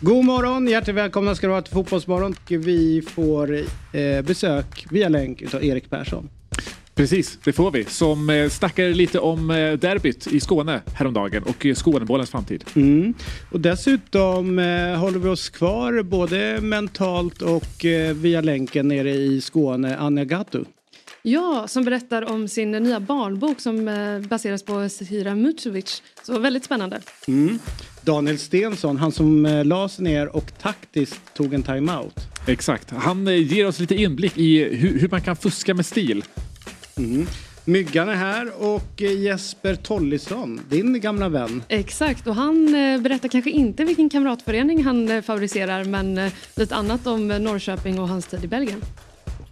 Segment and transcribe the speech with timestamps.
[0.00, 2.34] God morgon, hjärtligt välkomna ska du vara till Fotbollsmorgon.
[2.48, 3.56] Vi får
[3.92, 6.30] eh, besök via länk utav Erik Persson.
[6.94, 7.84] Precis, det får vi.
[7.84, 12.64] Som eh, snackade lite om eh, derbyt i Skåne häromdagen och eh, Skånebollens framtid.
[12.76, 13.14] Mm.
[13.50, 19.40] Och dessutom eh, håller vi oss kvar både mentalt och eh, via länken nere i
[19.40, 20.64] Skåne, Anja Gattu.
[21.28, 26.02] Ja, som berättar om sin nya barnbok som eh, baseras på Zecira Mucovic.
[26.22, 27.00] Så väldigt spännande.
[27.26, 27.58] Mm.
[28.02, 32.14] Daniel Stensson, han som eh, la sig ner och taktiskt tog en timeout.
[32.46, 32.90] Exakt.
[32.90, 36.24] Han eh, ger oss lite inblick i hur, hur man kan fuska med stil.
[36.96, 37.26] Mm.
[37.64, 41.62] Myggan är här och Jesper Tollisson, din gamla vän.
[41.68, 48.00] Exakt, och han berättar kanske inte vilken kamratförening han favoriserar men lite annat om Norrköping
[48.00, 48.82] och hans tid i Belgien.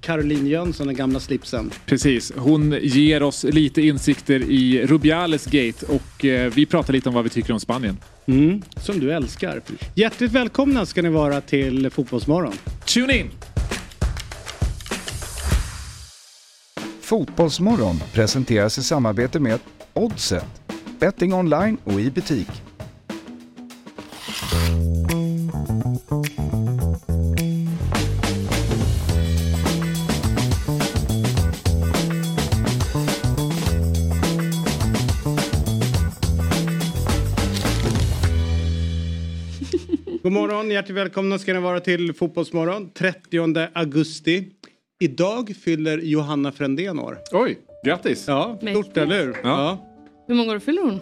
[0.01, 1.71] Caroline Jönsson, den gamla slipsen.
[1.87, 2.33] Precis.
[2.37, 7.25] Hon ger oss lite insikter i Rubiales gate och eh, vi pratar lite om vad
[7.25, 7.99] vi tycker om Spanien.
[8.27, 8.63] Mm.
[8.77, 9.63] Som du älskar.
[9.95, 12.55] Hjärtligt välkomna ska ni vara till Fotbollsmorgon.
[12.87, 13.31] Tune in!
[17.01, 19.61] Fotbollsmorgon presenteras i samarbete med
[19.93, 20.45] Oddset,
[20.99, 22.49] betting online och i butik.
[40.27, 44.49] God morgon, hjärtligt välkomna ska ni vara till Fotbollsmorgon 30 augusti.
[45.01, 47.19] Idag fyller Johanna Frändén år.
[47.33, 48.25] Oj, grattis!
[48.29, 49.37] Ja, stort eller hur?
[49.43, 49.79] Ja.
[50.29, 51.01] Hur många år fyller hon?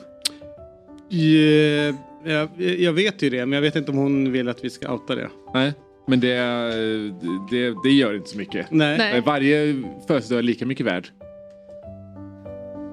[1.08, 1.98] Ja,
[2.32, 2.48] jag,
[2.80, 5.14] jag vet ju det, men jag vet inte om hon vill att vi ska outa
[5.14, 5.30] det.
[5.54, 5.72] Nej,
[6.06, 6.36] men det,
[7.50, 8.66] det, det gör inte så mycket.
[8.70, 8.98] Nej.
[8.98, 9.16] Nej.
[9.18, 11.08] Eh, Varje födelsedag är lika mycket värd.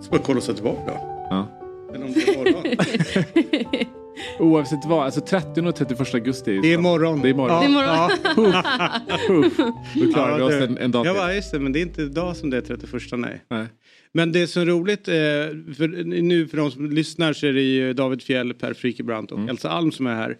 [0.01, 0.91] Ska bara kolla och sätta tillbaka.
[1.29, 1.47] Ja.
[1.95, 3.91] Eller om det är morgon.
[4.39, 6.59] Oavsett vad, alltså 30 och 31 augusti.
[6.61, 7.21] Det är morgon.
[7.21, 7.59] Det är morgon.
[7.59, 8.53] Det är morgon.
[8.53, 8.91] Ja.
[9.27, 9.57] Puff.
[9.95, 10.63] Då klarar vi Ja, oss du.
[10.63, 11.21] en, en dag Ja, till.
[11.21, 13.41] va, just det, men det är inte idag som det är 31, nej.
[13.49, 13.65] Nej.
[14.13, 15.13] Men det som är roligt, eh,
[15.77, 19.37] för, nu för de som lyssnar så är det ju David Fjell, Per Frikebrant och
[19.37, 19.49] Mm.
[19.49, 20.37] Elsa Alm som är här.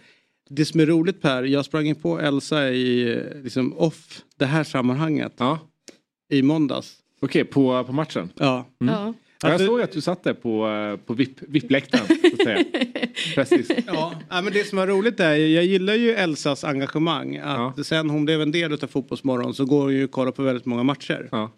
[0.50, 4.46] Det som är roligt Per, jag sprang in på Elsa i eh, liksom off det
[4.46, 5.60] här sammanhanget Ja,
[6.32, 6.96] i måndags.
[7.22, 8.30] okej, på, på matchen.
[8.36, 8.66] Ja.
[8.80, 8.86] Ja.
[8.88, 12.06] Ja, jag Alltså- såg att du satt där på, eh, på VIP, VIP-läktaren.
[12.08, 12.64] så att säga.
[13.36, 13.72] Precis.
[13.88, 17.38] Ja, men det som var roligt är, jag gillar ju Elsas engagemang.
[17.38, 17.84] Att Ja.
[17.84, 20.66] sen hon blev en del av Fotbollsmorgon så går hon ju och kollar på väldigt
[20.66, 21.28] många matcher.
[21.32, 21.52] Ja.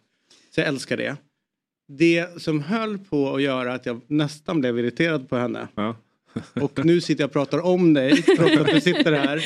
[0.55, 1.15] Så jag älskar det.
[1.97, 5.67] Det som höll på att göra att jag nästan blev irriterad på henne.
[5.75, 5.95] Ja.
[6.61, 9.43] Och nu sitter jag och pratar om dig trots att du sitter här.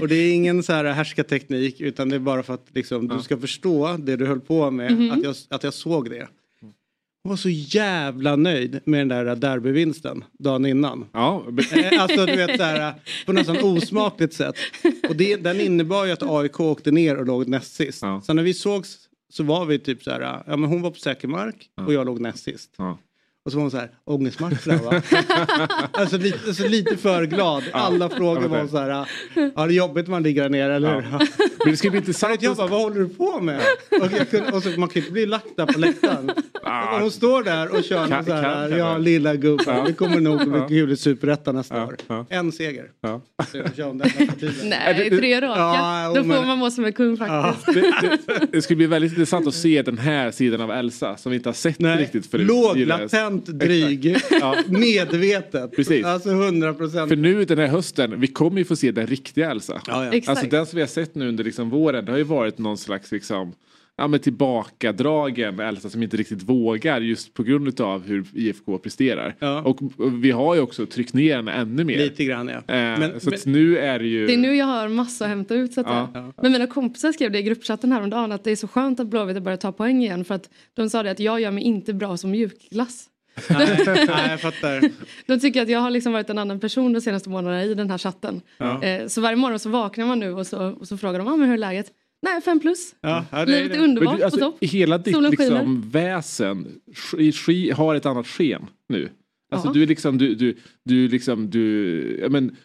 [0.00, 3.18] Och det är ingen så här härskarteknik utan det är bara för att liksom, du
[3.22, 5.12] ska förstå det du höll på med.
[5.12, 6.28] Att, jag, att jag såg det.
[7.28, 11.06] Hon var så jävla nöjd med den där derbyvinsten dagen innan.
[11.12, 12.94] Ja, Eh, Alltså du vet såhär
[13.26, 14.54] på nästan osmakligt sätt.
[15.08, 18.02] Och det, den innebar ju att AIK åkte ner och låg näst sist.
[18.02, 18.20] Ja.
[18.20, 18.98] Så när vi sågs
[19.32, 22.06] så var vi typ så här, ja men hon var på säker mark och jag
[22.06, 22.74] låg näst sist.
[22.78, 22.98] ja.
[23.48, 25.02] Och så var hon så här, ångestmatch där va?
[25.92, 27.62] alltså, lite, alltså lite för glad.
[27.72, 28.88] Alla frågor jag var så här,
[29.34, 31.02] ja det är jobbigt när man ligger där nere eller hur?
[31.12, 31.18] Ja.
[31.64, 32.42] Men det ska bli intressant.
[32.42, 33.60] Jag bara, vad håller du på med?
[34.00, 36.30] Och, jag kunde, och så, man kan inte bli lagt där på läktaren.
[36.62, 36.98] Ah.
[37.00, 39.84] Hon står där och kör Kan- så här, kan- kan ja lilla gubben, Ja.
[39.86, 40.68] det kommer nog bli Ja.
[40.68, 41.96] kul i Superettan nästa Ja, år.
[42.08, 42.26] ja.
[42.28, 42.84] En seger.
[43.00, 43.20] Ja.
[43.52, 44.54] Så kör hon den nästa tiden.
[44.68, 45.60] Nej, det- tre raka.
[45.60, 47.66] Ja, Då får man må som en kung faktiskt.
[47.66, 47.80] Det,
[48.26, 51.36] det, det skulle bli väldigt intressant att se den här sidan av Elsa som vi
[51.36, 52.46] inte har sett Nej, riktigt förut.
[52.46, 52.76] låg,
[53.38, 54.56] latent, dryg, Ja.
[54.68, 55.76] medvetet.
[55.76, 56.04] Precis.
[56.06, 57.08] Alltså 100 procent.
[57.08, 59.80] För nu den här hösten, vi kommer ju få se den riktiga Elsa.
[59.86, 60.12] Ja, ja.
[60.12, 60.28] Exakt.
[60.38, 62.78] Alltså den som vi har sett nu under liksom våren, det har ju varit någon
[62.78, 63.52] slags liksom
[64.00, 69.34] Ja men tillbakadragen Elsa som inte riktigt vågar just på grund av hur IFK presterar.
[69.38, 69.62] Ja.
[69.62, 69.78] Och,
[70.22, 71.98] vi har ju också tryckt ner henne ännu mer.
[71.98, 72.56] Lite grann ja.
[72.56, 72.64] Eh,
[72.98, 74.26] Men- så att nu är det ju...
[74.26, 76.10] Det är nu jag har massa att hämta ut så att Ja.
[76.12, 76.32] säga.
[76.42, 79.36] Men mina kompisar skrev det i gruppchatten häromdagen att det är så skönt att Blåvitt
[79.36, 81.94] har börjat ta poäng igen för att de sa det att jag gör mig inte
[81.94, 83.06] bra som mjukglass.
[83.50, 84.90] Nej, nej, jag fattar.
[85.26, 87.90] De tycker att jag har liksom varit en annan person de senaste månaderna i den
[87.90, 88.40] här chatten.
[88.82, 91.36] Eh, så varje morgon så vaknar man nu och så, och så frågar de ah,
[91.36, 91.86] men hur är läget?
[92.22, 92.94] Nej, fem plus.
[93.00, 93.84] Ja, ja, det, Livet är det.
[93.84, 94.58] underbart Men du, alltså, på topp.
[94.64, 95.50] hela ditt Solen skiner.
[95.50, 99.08] liksom, väsen sk- sk- har ett annat sken nu.
[99.52, 99.72] Alltså Ja.
[99.72, 102.56] du är liksom, du, du, du liksom, du, ja, men,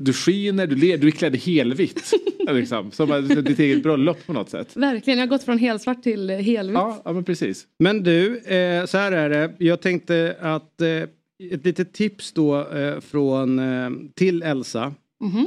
[0.00, 2.12] du skiner, du ler, du är klädd i helvitt.
[2.48, 4.76] liksom, som ditt eget bröllop på något sätt.
[4.76, 6.74] Verkligen, jag har gått från helsvart till helvitt.
[6.74, 7.66] Ja, ja men precis.
[7.78, 9.54] Men du, eh, så här är det.
[9.58, 10.88] Jag tänkte att eh,
[11.52, 14.94] ett litet tips då eh, från, eh, till Elsa.
[15.24, 15.46] Mhm.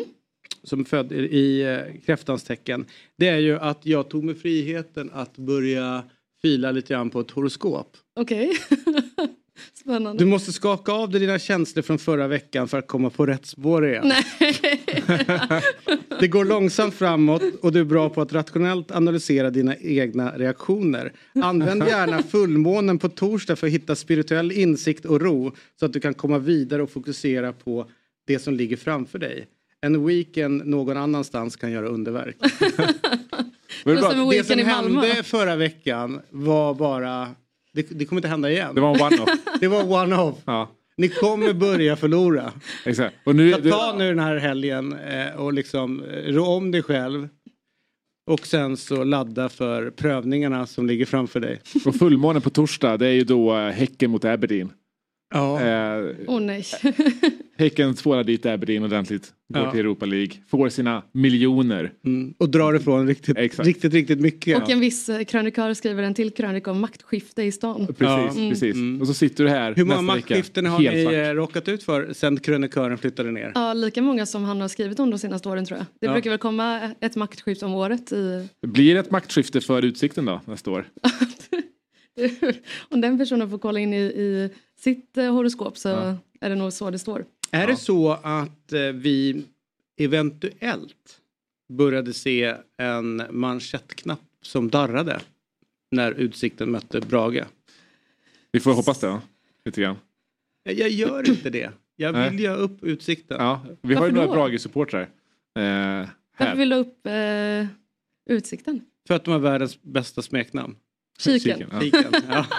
[0.64, 2.86] Som är född i, i eh, kräftans tecken.
[3.18, 6.04] Det är ju att jag tog mig friheten att börja
[6.42, 7.98] fila lite grann på ett horoskop.
[8.20, 8.52] Okej.
[9.74, 10.24] Spännande.
[10.24, 13.46] Du måste skaka av dig dina känslor från förra veckan för att komma på rätt
[13.46, 14.08] spår igen.
[14.08, 14.26] Nej.
[16.20, 21.14] Det går långsamt framåt och du är bra på att rationellt analysera dina egna reaktioner.
[21.44, 26.00] Använd gärna fullmånen på torsdag för att hitta spirituell insikt och ro så att du
[26.00, 27.90] kan komma vidare och fokusera på
[28.28, 29.48] det som ligger framför dig.
[29.82, 32.38] En weekend någon annanstans kan göra underverk.
[33.84, 37.36] Men det, Det som hände förra veckan var bara...
[37.74, 38.76] Det, det kommer inte hända igen.
[38.76, 39.30] det var en one-off.
[39.60, 40.36] Det var one-off.
[40.46, 42.54] Ja, Ni kommer börja förlora.
[42.86, 43.16] exakt.
[43.24, 46.84] Och nu, du, ta nu den här helgen eh, och liksom eh, rå om dig
[46.84, 47.28] själv.
[48.32, 51.62] Och sen så ladda för prövningarna som ligger framför dig.
[51.86, 54.72] och fullmånen på torsdag det är ju då eh, Häcken mot Aberdeen.
[55.34, 55.62] Ja.
[55.62, 56.64] Eh, Åh nej.
[57.58, 59.34] häcken tvålar dit Aberdeen ordentligt.
[59.54, 59.72] Går Ja.
[59.72, 60.32] till Europa League.
[60.48, 61.92] Får sina miljoner.
[62.06, 62.34] Mm.
[62.38, 63.68] Och drar ifrån riktigt, Exakt.
[63.68, 64.64] riktigt, riktigt mycket.
[64.64, 67.88] Och en viss eh, krönikör skriver en till krönika om maktskifte i stan.
[67.88, 68.50] Precis, Ja.
[68.50, 68.76] precis.
[68.76, 69.02] Mm.
[69.02, 71.14] Och så sitter du här Hur många maktskiften har ni svart.
[71.14, 73.52] eh, råkat ut för sen krönikören flyttade ner?
[73.56, 75.86] Ja, lika många som han har skrivit om de senaste åren tror jag.
[76.00, 76.12] Det Ja.
[76.14, 78.48] brukar väl komma ett maktskifte om året i...
[78.62, 80.86] Blir det ett maktskifte för Utsikten då nästa år?
[82.90, 86.18] om den personen får kolla in i, i sitt eh, horoskop så Ja.
[86.42, 87.26] är det nog så det står.
[87.52, 89.44] Är det så att eh, vi
[90.00, 91.22] eventuellt
[91.74, 95.20] började se en manschettknapp som darrade
[95.92, 97.44] när Utsikten mötte Brage?
[98.52, 99.08] Vi får hoppas det.
[99.08, 99.22] Ja.
[99.66, 99.96] Lite grann.
[100.64, 101.72] Jag, gör inte det.
[101.96, 103.38] Jag vill ju ha upp Utsikten.
[103.40, 104.34] Ja, vi har ju Varför några då?
[104.34, 105.02] Brage-supportrar.
[105.02, 107.68] Eh, Varför vill du upp eh,
[108.36, 108.82] utsikten?
[109.08, 110.76] För att de har världens bästa smeknamn.
[111.20, 111.70] Kiken.
[111.72, 111.82] Ja.
[111.82, 112.14] Kiken.
[112.30, 112.46] Ja.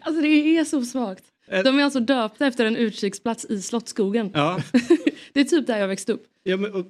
[0.00, 1.24] Alltså det är så svagt.
[1.64, 4.30] De är alltså döpta efter en utkiksplats i Slottsskogen.
[4.34, 4.60] Ja.
[5.32, 6.26] Det är typ där jag växte upp.
[6.46, 6.86] Ja, men, och,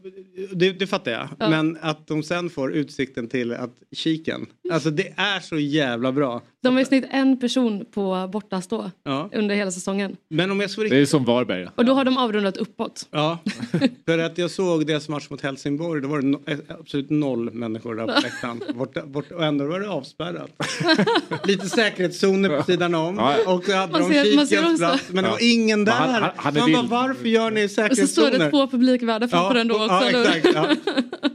[0.52, 1.28] det, det fattar jag.
[1.38, 1.48] Ja.
[1.48, 4.46] Men att de sen får utsikten till att kiken.
[4.72, 6.42] Alltså det är så jävla bra.
[6.62, 9.28] De har i snitt en person på bortastå Ja.
[9.32, 10.16] under hela säsongen.
[10.28, 11.10] Men om jag ska vara Det är riktigt...
[11.10, 11.68] som Varberg.
[11.76, 13.08] Och då har de avrundat uppåt.
[13.10, 13.38] Ja.
[14.06, 16.02] För att jag såg deras match mot Helsingborg.
[16.02, 18.60] Då var det no eh, absolut noll människor där på läktaren.
[18.74, 20.50] Borta, borta, och ändå var det avspärrat.
[21.44, 23.16] Lite säkerhetszoner på sidan om.
[23.16, 23.34] Ja.
[23.54, 25.04] Och så hade Man de ser- man ser kikens plats.
[25.08, 25.32] Men det Ja.
[25.32, 26.00] var ingen där.
[26.12, 28.50] Men han- han- Man bara, varför gör ni Och så står det säkerhetszoner?
[28.50, 30.10] två publikvärdar framför den då också.
[30.10, 30.76] ja, exakt, ja.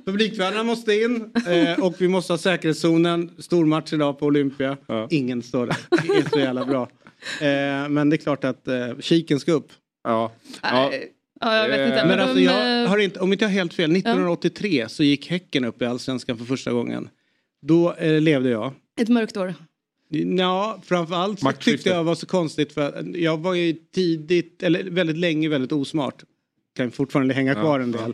[0.05, 3.31] Publikvärdarna måste in eh, och vi måste ha säkerhetszonen.
[3.37, 4.77] Stormatch idag på Olympia.
[4.87, 5.07] Ja.
[5.09, 5.77] Ingen står där.
[5.89, 6.81] Det är så jävla bra.
[7.41, 9.71] Eh, men det är klart att eh, kiken ska upp.
[10.03, 10.31] Ja.
[10.61, 10.91] Ja.
[11.41, 11.99] Ja, jag vet inte.
[11.99, 14.89] Eh, Men Men alltså jag eh, har inte, om inte jag har helt fel, 1983
[14.89, 17.09] så gick Häcken upp i Allsvenskan för första gången.
[17.61, 18.73] Då eh, levde jag.
[19.01, 19.53] Ett mörkt år.
[20.37, 25.17] Ja, framförallt så tyckte jag var så konstigt för jag var ju tidigt, eller väldigt
[25.17, 26.23] länge väldigt osmart.
[26.75, 28.13] Kan fortfarande hänga Ja, kvar en del.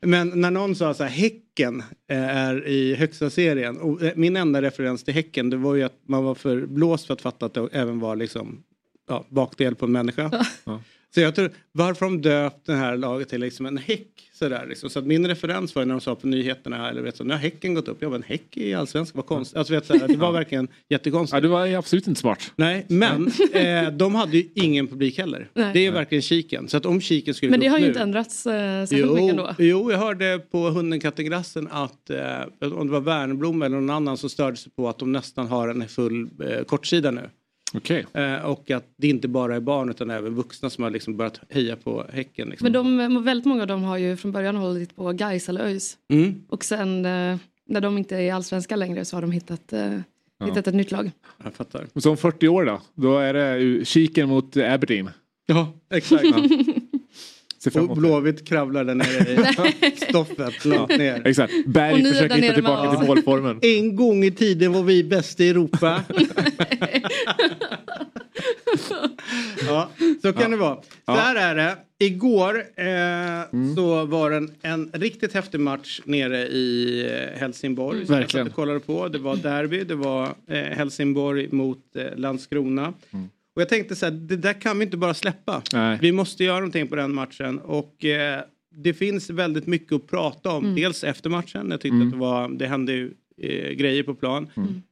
[0.00, 3.76] Men när någon sa så här, Häcken eh, är i högsta serien.
[3.76, 7.06] Och eh, min enda referens till Häcken det var ju att man var för blåst
[7.06, 8.62] för att fatta att det även var liksom
[9.08, 10.44] ja, bakdel på en människa.
[10.64, 10.80] Ja.
[11.16, 14.90] Så jag tror, varför de döpt det här laget till liksom en häck sådär liksom.
[14.90, 17.38] Så att min referens var när de sa på nyheterna eller vet så, nu har
[17.38, 18.02] Häcken gått upp.
[18.02, 19.56] Jag var en häck i allsvenskan, vad konstigt.
[19.56, 21.34] Alltså, vet, så här, det var verkligen jättekonstigt.
[21.34, 22.52] ja, du var absolut inte smart.
[22.56, 25.50] Nej, men eh, de hade ju ingen publik heller.
[25.54, 25.70] Nej.
[25.72, 26.68] Det är verkligen kiken.
[26.68, 29.22] Så att om kiken skulle Men det har ju nu, inte ändrats eh, särskilt mycket
[29.22, 29.54] Jo, ändå.
[29.58, 32.18] jo, jag hörde på Hunden katten grassen att eh,
[32.60, 35.68] om det var Värnblom eller någon annan som störde sig på att de nästan har
[35.68, 37.30] en full eh, kortsida nu.
[37.76, 38.06] Okej.
[38.12, 41.40] Eh, och att det inte bara är barn utan även vuxna som har liksom börjat
[41.50, 42.48] heja på Häcken.
[42.48, 42.64] Liksom.
[42.64, 45.96] Men de, väldigt många av dem har ju från början hållit på Gais eller ÖIS.
[46.08, 46.44] mm.
[46.48, 47.36] Och sen eh,
[47.68, 49.98] när de inte är allsvenska längre så har de hittat, eh,
[50.44, 51.10] hittat ett nytt lag.
[51.44, 51.86] Jag fattar.
[51.92, 52.80] Och så om 40 år då?
[52.94, 55.10] Då är det ju kiken mot Aberdeen.
[55.46, 56.24] Ja, exakt.
[57.74, 57.96] Och.
[57.96, 59.30] Blåvitt kravlar där nere
[59.92, 61.22] i stoffet långt ner.
[61.26, 61.52] Exakt.
[61.66, 63.58] Och Berg försöker hitta tillbaka med till målformen.
[63.62, 66.02] En gång i tiden var vi bäst i Europa.
[69.66, 69.90] ja,
[70.22, 70.74] så kan det vara.
[70.76, 71.12] Så Ja.
[71.14, 71.76] här är det.
[71.98, 77.00] Igår eh, så var det en, en riktigt häftig match nere i
[77.34, 77.98] eh, Helsingborg.
[78.00, 78.46] jag Verkligen.
[78.46, 79.08] och kollade på.
[79.08, 79.84] Det var derby.
[79.84, 82.92] Det var eh, Helsingborg mot eh, Landskrona.
[83.56, 85.62] Och jag tänkte så här, det där kan vi inte bara släppa.
[85.72, 85.98] Nej.
[86.02, 87.58] Vi måste göra någonting på den matchen.
[87.58, 88.40] Och eh,
[88.74, 90.74] det finns väldigt mycket att prata om.
[90.74, 91.70] Dels efter matchen.
[91.70, 94.48] Jag tyckte att det, var, det hände ju eh, grejer på plan.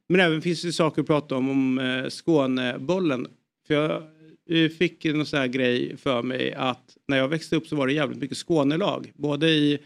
[0.09, 3.27] Men även finns det saker att prata om om eh, Skånebollen.
[3.67, 4.03] För jag
[4.51, 7.87] eh, fick en sån här grej för mig att när jag växte upp så var
[7.87, 9.13] det jävligt mycket Skånelag.
[9.15, 9.79] Både i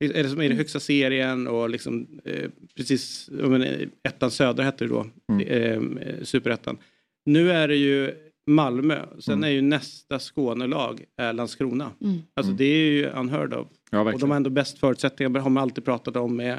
[0.00, 4.84] eller som i den högsta serien och liksom eh, precis, jag menar, ettan södra hette
[4.84, 5.06] det då,
[5.46, 5.82] eh,
[6.22, 6.78] superettan.
[7.24, 8.14] Nu är det ju
[8.46, 11.90] Malmö, sen är ju nästa Skånelag är Landskrona.
[12.00, 12.18] Mm.
[12.34, 13.68] Alltså det är ju unheard of.
[13.90, 16.58] Ja, Och de har ändå bäst förutsättningar, har man alltid pratat om med,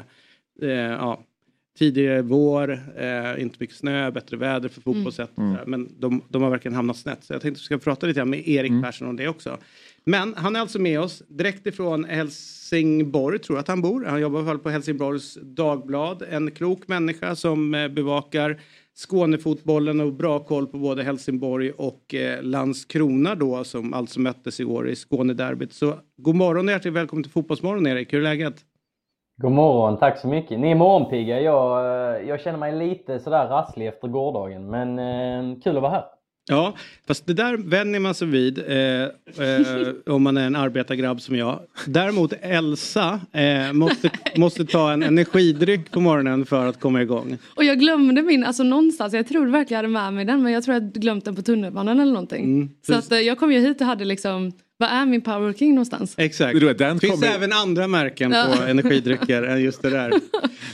[0.62, 1.24] eh, ja.
[1.78, 5.38] tidigare vår, eh, inte mycket snö, bättre väder för fotbollssätt.
[5.38, 5.56] Mm.
[5.66, 7.24] Men de, de, har verkligen hamnat snett.
[7.24, 8.82] Så jag tänkte att vi ska prata lite med Erik mm.
[8.82, 9.58] Persson om det också.
[10.04, 14.04] Men han är alltså med oss direkt ifrån Helsingborg, tror jag att han bor.
[14.04, 16.22] Han jobbar på Helsingborgs Dagblad.
[16.30, 18.60] En klok människa som eh, bevakar
[18.98, 24.88] Skånefotbollen och bra koll på både Helsingborg och eh, Landskrona då som alltså möttes igår
[24.88, 25.72] i Skånederbyt.
[25.72, 28.54] Så god morgon och hjärtligt välkommen till Fotbollsmorgon Erik, hur är läget?
[29.42, 30.60] God morgon, tack så mycket.
[30.60, 31.40] Ni är morgonpigga.
[31.40, 31.86] Jag,
[32.16, 36.04] eh, jag känner mig lite sådär rasslig efter gårdagen men eh, kul att vara här.
[36.48, 36.74] Ja,
[37.06, 39.08] fast det där vänjer man sig vid eh, eh,
[40.06, 41.60] om man är en arbetargrabb som jag.
[41.86, 47.38] Däremot Elsa eh, måste, måste ta en energidryck på morgonen för att komma igång.
[47.56, 50.52] Och jag glömde min, alltså någonstans, jag tror verkligen jag hade med mig den men
[50.52, 52.44] jag tror jag glömt den på tunnelbanan eller någonting.
[52.44, 55.52] Mm, så att, eh, jag kom ju hit och hade liksom vad är min Power
[55.52, 56.14] King någonstans?
[56.18, 56.60] Exakt.
[56.60, 57.34] Det den finns kommer...
[57.34, 58.54] även andra märken ja.
[58.56, 60.12] på energidrycker än just det där.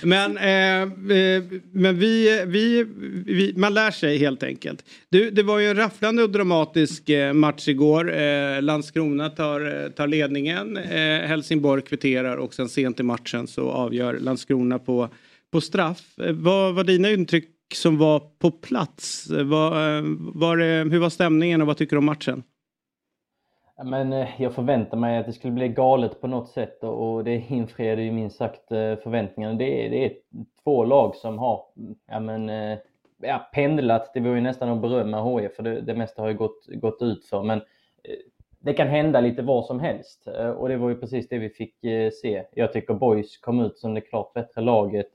[0.02, 1.42] Men, eh, eh,
[1.72, 2.86] men vi, vi,
[3.26, 4.84] vi, man lär sig helt enkelt.
[5.08, 8.16] Du, det var ju en rafflande och dramatisk eh, match igår.
[8.16, 10.76] Eh, Landskrona tar, tar ledningen.
[10.76, 15.08] Eh, Helsingborg kvitterar och sen sent i matchen så avgör Landskrona på,
[15.52, 16.18] på straff.
[16.20, 19.30] Eh, vad var dina intryck som var på plats?
[19.30, 20.02] Var,
[20.38, 22.42] var det, hur var stämningen och vad tycker du om matchen?
[23.84, 27.44] Men eh, jag förväntade mig att det skulle bli galet på något sätt och det
[27.48, 29.54] infriade ju minst sagt eh, förväntningarna.
[29.54, 30.12] Det är, det är
[30.64, 31.64] två lag som har
[32.06, 32.78] ja, men, eh,
[33.22, 34.10] ja, pendlat.
[34.14, 37.02] Det var ju nästan att berömma HIF för det, det mesta har ju gått, gått
[37.02, 37.42] ut för.
[37.42, 37.60] Men
[38.58, 41.74] det kan hända lite vad som helst och det var ju precis det vi fick
[42.22, 42.44] se.
[42.52, 45.10] Jag tycker Boys kom ut som det klart bättre laget.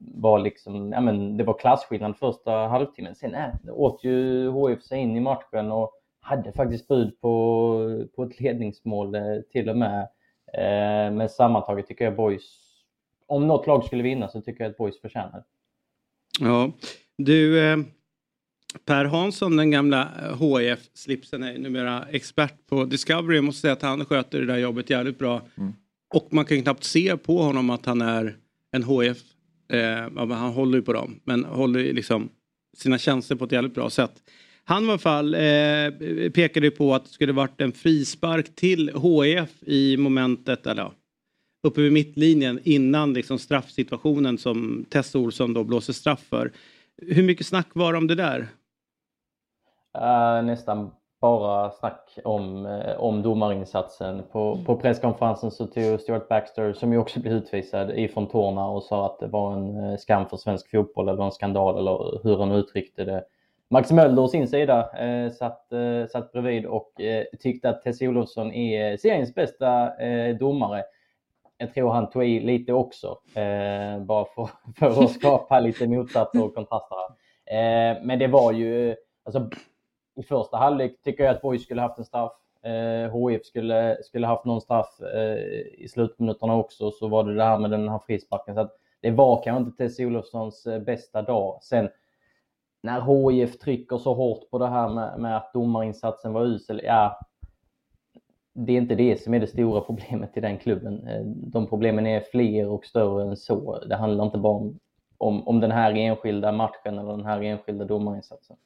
[0.00, 3.14] Var liksom, ja, men det var klasskillnad första halvtimmen.
[3.14, 8.24] Sen äh, åt ju HIF sig in i matchen och hade faktiskt bud på, på
[8.24, 9.22] ett ledningsmål eh,
[9.52, 10.00] till och med.
[10.52, 12.42] Eh, men sammantaget tycker jag Boys,
[13.26, 15.44] om något lag skulle vinna så tycker jag att Boys förtjänar
[16.40, 16.72] Ja,
[17.16, 17.78] du eh,
[18.84, 20.08] Per Hansson, den gamla
[20.40, 23.36] HIF-slipsen, är numera expert på Discovery.
[23.36, 25.42] Jag måste säga att han sköter det där jobbet jävligt bra.
[25.58, 25.72] Mm.
[26.14, 28.36] Och man kan ju knappt se på honom att han är
[28.72, 29.22] en HIF.
[29.72, 32.28] Eh, han håller ju på dem, men håller liksom
[32.76, 34.22] sina tjänster på ett jävligt bra sätt.
[34.70, 39.96] Han i fall eh, pekade på att det skulle varit en frispark till HIF i
[39.96, 40.92] momentet, eller ja,
[41.62, 46.52] uppe vid mittlinjen innan liksom straffsituationen som Tess Olsson då blåser straff för.
[47.02, 48.40] Hur mycket snack var det om det där?
[49.98, 54.22] Uh, nästan bara snack om, eh, om domarinsatsen.
[54.32, 58.82] På, på presskonferensen så tog Stuart Baxter, som ju också blev utvisad, ifrån tårna och
[58.82, 62.38] sa att det var en eh, skam för svensk fotboll eller en skandal eller hur
[62.38, 63.24] han uttryckte det.
[63.70, 68.02] Max Möller å sin sida eh, satt, eh, satt bredvid och eh, tyckte att Tess
[68.02, 70.84] Olofsson är seriens bästa eh, domare.
[71.58, 76.44] Jag tror han tog i lite också, eh, bara för, för att skapa lite motsatser
[76.44, 76.96] och kontraster.
[77.46, 79.50] Eh, men det var ju, alltså,
[80.16, 82.32] i första halvlek tycker jag att Borg skulle haft en straff.
[82.62, 85.38] Eh, HIF skulle, skulle haft någon straff eh,
[85.78, 88.54] i slutminuterna också, så var det det här med den här frisparken.
[88.54, 88.68] Så
[89.00, 91.58] det var kanske inte Tess Olofssons eh, bästa dag.
[91.62, 91.88] Sen
[92.82, 97.20] när HIF trycker så hårt på det här med, med att domarinsatsen var usel, ja,
[98.54, 101.08] det är inte det som är det stora problemet i den klubben.
[101.08, 103.84] Eh, de problemen är fler och större än så.
[103.84, 104.78] Det handlar inte bara om,
[105.18, 108.56] om, om den här enskilda matchen eller den här enskilda domarinsatsen.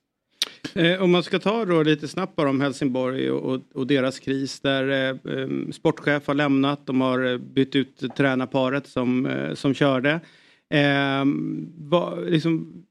[0.74, 4.60] Eh, om man ska ta då lite snabbt bara om Helsingborg och, och deras kris
[4.60, 6.86] där eh, ehm, sportchef har lämnat.
[6.86, 10.20] De har eh, bytt ut tränarparet som, eh, som körde.
[10.70, 12.84] Ehm, liksom, eh, va, liksom,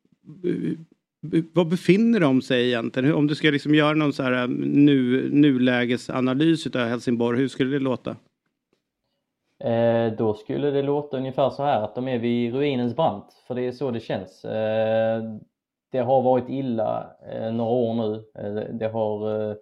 [1.53, 3.13] var befinner de sig egentligen?
[3.13, 7.71] Om du ska liksom göra någon så här äh, nu, nulägesanalys av Helsingborg, hur skulle
[7.71, 8.15] det låta?
[9.59, 13.55] Eh, då skulle det låta ungefär så här att de är vid ruinens brant, för
[13.55, 14.45] det är så det känns.
[14.45, 15.23] Eh,
[15.91, 18.23] det har varit illa eh, några år nu.
[18.39, 19.55] Eh, det har eh,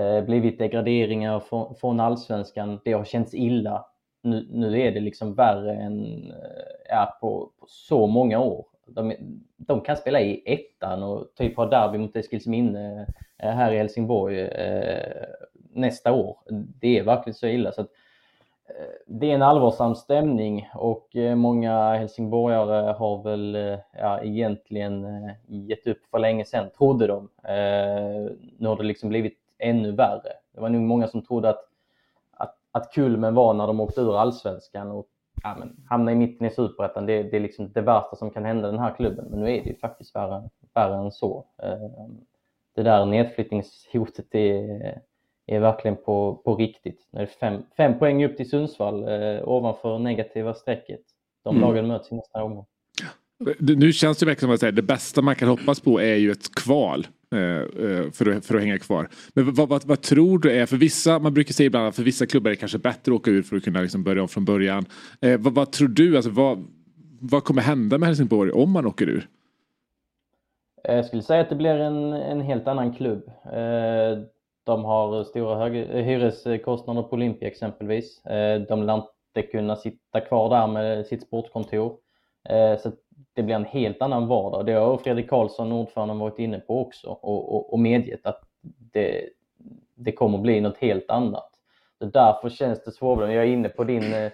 [0.00, 2.80] eh, blivit degraderingar från, från allsvenskan.
[2.84, 3.86] Det har känts illa.
[4.22, 6.32] Nu, nu är det liksom värre än
[7.20, 9.14] på, på så många år de,
[9.56, 13.06] de kan spela i ettan och typ ha derby mot Eskilsminne
[13.38, 15.26] eh, här i Helsingborg eh,
[15.72, 16.38] nästa år.
[16.80, 17.72] Det är verkligen så illa.
[17.72, 17.90] Så att,
[18.68, 25.06] eh, det är en allvarsam stämning och eh, många helsingborgare har väl eh, ja, egentligen
[25.46, 27.28] gett upp för länge sedan, trodde de.
[28.58, 30.32] Nu har det liksom blivit ännu värre.
[30.54, 31.68] Det var nog många som trodde att,
[32.30, 35.06] att, att kulmen var när de åkte ur allsvenskan och
[35.44, 38.44] ja, men, hamna i mitten i superettan, det, det är liksom det värsta som kan
[38.44, 39.26] hända den här klubben.
[39.30, 41.46] Men nu är det ju faktiskt värre, värre än så.
[41.62, 42.08] Eh,
[42.74, 45.00] det där nedflyttningshotet är,
[45.46, 47.08] är verkligen på, på riktigt.
[47.10, 51.00] Nu är det fem, fem poäng upp till Sundsvall eh, ovanför negativa strecket.
[51.42, 51.68] De mm.
[51.68, 52.66] lagen möts i nästa omgång.
[53.58, 56.54] Nu känns det verkligen som att det bästa man kan hoppas på är ju ett
[56.54, 57.06] kval.
[57.34, 59.08] Eh, eh, för att, för att hänga kvar.
[59.34, 62.02] Men vad, vad, vad, tror du är, för vissa, man brukar säga ibland att för
[62.02, 64.28] vissa klubbar är det kanske bättre att åka ur för att kunna liksom börja om
[64.28, 64.84] från början.
[65.20, 66.64] Eh, vad, vad, tror du, alltså, vad,
[67.20, 69.28] vad kommer hända med Helsingborg om man åker ur?
[70.84, 73.22] Eh, jag skulle säga att det blir en, en helt annan klubb.
[74.66, 75.72] De har stora hög,
[76.04, 78.22] hyreskostnader på Olympia exempelvis.
[78.68, 81.96] De lär inte kunna sitta kvar där med sitt sportkontor.
[82.82, 82.92] Så
[83.34, 84.66] det blir en helt annan vardag.
[84.66, 88.40] Det har Fredrik Karlsson, ordföranden, varit inne på också och, och, och medgett att
[88.92, 89.28] det,
[89.94, 91.50] det kommer bli något helt annat.
[91.98, 93.32] Så därför känns det svårare.
[93.32, 94.32] Jag är inne på din, eh,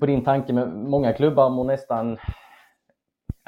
[0.00, 2.18] på din tanke med många klubbar mår nästan,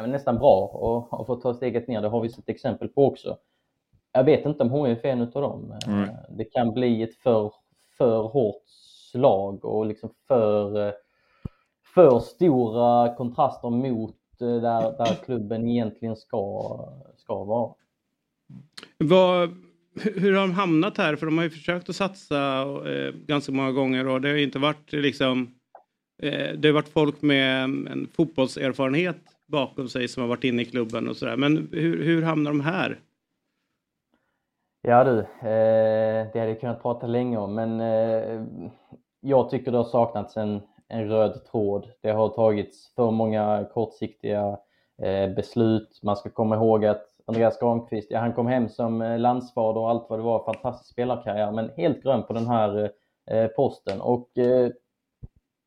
[0.06, 2.00] nästan bra och har fått ta steget ner.
[2.00, 3.38] Det har vi sett exempel på också.
[4.12, 5.74] Jag vet inte om HIF är en av dem.
[5.86, 6.08] Mm.
[6.30, 7.52] Det kan bli ett för,
[7.98, 8.62] för hårt
[9.10, 10.92] slag och liksom för, eh,
[11.94, 16.64] för stora kontraster mot där, där klubben egentligen ska,
[17.16, 17.74] ska vara.
[18.98, 19.50] Vad,
[19.94, 21.16] hur har de hamnat här?
[21.16, 24.58] För de har ju försökt att satsa eh, ganska många gånger och det har inte
[24.58, 25.54] varit liksom
[26.22, 30.64] eh, det har varit folk med en fotbollserfarenhet bakom sig som har varit inne i
[30.64, 31.36] klubben och sådär.
[31.36, 33.00] Men hur, hur hamnar de här?
[34.82, 38.42] Ja du, eh, det hade jag kunnat prata länge om men eh,
[39.20, 41.90] jag tycker det har saknats en, en röd tråd.
[42.00, 44.58] Det har tagits för många kortsiktiga
[45.02, 46.00] eh, beslut.
[46.02, 49.90] Man ska komma ihåg att Andreas Granqvist, ja, han kom hem som eh, landsfader och
[49.90, 52.90] allt vad det var, fantastisk spelarkarriär, men helt grön på den här
[53.30, 54.00] eh, posten.
[54.00, 54.70] Och eh,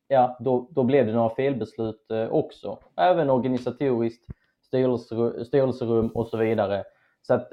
[0.08, 2.78] ja, då, då blev det några felbeslut eh, också.
[2.96, 4.26] Även organisatoriskt,
[4.62, 6.84] styrelserum, styrelserum och så vidare.
[7.22, 7.52] Så att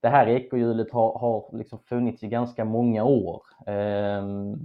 [0.00, 3.42] det här ekorrhjulet har, har liksom funnits i ganska många år.
[3.66, 4.56] Ehm,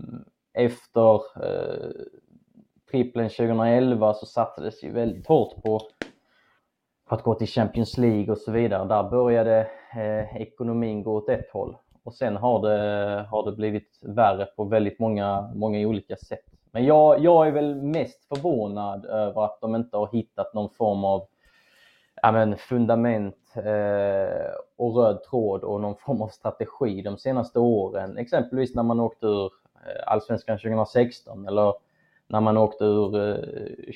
[0.54, 1.22] efter
[2.92, 5.82] trippeln 2011 så satsades ju väldigt hårt på
[7.06, 8.88] att gå till Champions League och så vidare.
[8.88, 14.00] Där började eh, ekonomin gå åt ett håll och sen har det, har det blivit
[14.04, 16.46] värre på väldigt många, många olika sätt.
[16.72, 21.06] Men jag, jag är väl mest förvånad över att de inte har hittat någon form
[21.06, 21.28] av
[22.22, 28.18] ja, men fundament eh, och röd tråd och någon form av strategi de senaste åren.
[28.18, 31.74] Exempelvis när man åkte ur eh, Allsvenskan 2016 eller
[32.32, 33.12] när man åkte ur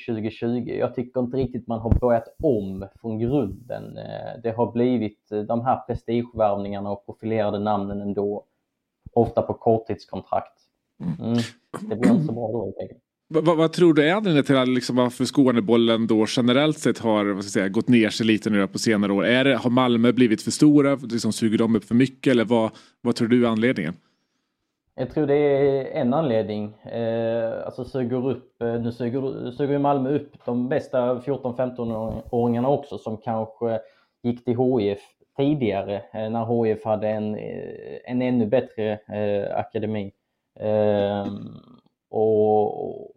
[0.08, 0.45] 2020.
[0.45, 3.98] Eh, Jag tycker inte riktigt man har börjat om från grunden.
[3.98, 8.45] Eh, det har blivit eh, de här prestigevärvningarna och profilerade namnen ändå,
[9.13, 10.62] ofta på korttidskontrakt.
[11.00, 11.13] Mm.
[11.19, 11.43] mm.
[11.89, 13.02] Det blir inte så bra då helt enkelt.
[13.28, 17.69] Vad, vad, tror du är anledningen till liksom, varför Skånebollen då generellt sett har säga,
[17.69, 19.26] gått ner sig lite nu på senare år?
[19.26, 20.95] Är det, har Malmö blivit för stora?
[20.95, 22.32] Liksom, suger de upp för mycket?
[22.32, 22.71] Eller vad,
[23.02, 23.93] vad tror du är anledningen?
[24.97, 26.73] Jag tror det är en anledning.
[26.84, 33.17] Eh, alltså suger upp, eh, nu suger, suger Malmö upp de bästa 14-15-åringarna också som
[33.17, 33.79] kanske
[34.23, 34.99] gick till HIF
[35.38, 40.12] tidigare eh, när HIF hade en, eh, en ännu bättre eh, akademi.
[40.60, 41.25] Eh,
[42.10, 43.12] och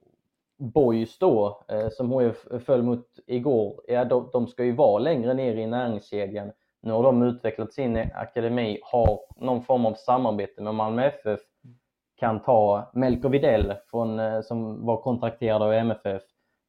[0.59, 5.35] Boys då, eh, som HIF föll mot igår, ja, de, de ska ju vara längre
[5.35, 6.53] ner i näringskedjan.
[6.83, 11.41] Nu har de utvecklat sin akademi, har någon form av samarbete med Malmö FF
[12.19, 16.23] kan ta Melker Videll från, eh, som var kontrakterad av MFF,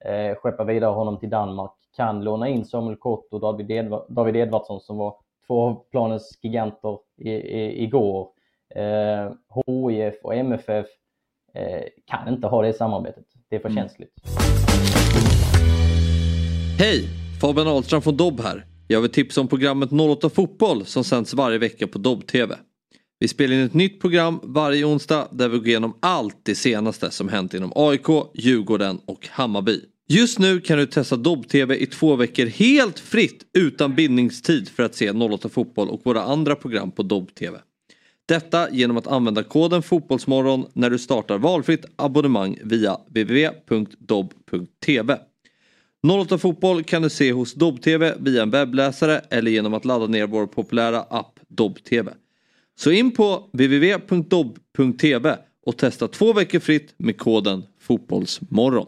[0.05, 4.35] eh, skeppa vidare honom till Danmark, kan låna in Samuel Kott och David, Edvard, David
[4.35, 5.15] Edvardsson som var
[5.47, 8.29] två av planens giganter i, i, igår.
[8.75, 9.31] Eh,
[9.65, 10.85] HIF och MFF
[11.53, 13.25] eh, kan inte ha det samarbetet.
[13.49, 13.83] Det är för mm.
[13.83, 14.13] känsligt.
[16.79, 17.07] Hej!
[17.41, 18.65] Fabian Ahlstrand från Dobb här.
[18.87, 22.55] Jag vill tipsa om programmet 08 Fotboll som sänds varje vecka på Dobb-TV.
[23.21, 27.11] Vi spelar in ett nytt program varje onsdag där vi går igenom allt det senaste
[27.11, 29.81] som hänt inom AIK, Djurgården och Hammarby.
[30.07, 34.95] Just nu kan du testa Dobb-TV i två veckor helt fritt utan bindningstid för att
[34.95, 37.57] se 08 Fotboll och våra andra program på Dobb-TV.
[38.25, 44.39] Detta genom att använda koden Fotbollsmorgon när du startar valfritt abonnemang via www.dobb.tv.
[46.07, 50.27] 08 Fotboll kan du se hos Dobb-TV via en webbläsare eller genom att ladda ner
[50.27, 52.11] vår populära app Dobb-TV.
[52.79, 58.87] Så in på www.dobb.tv och testa två veckor fritt med koden Fotbollsmorgon.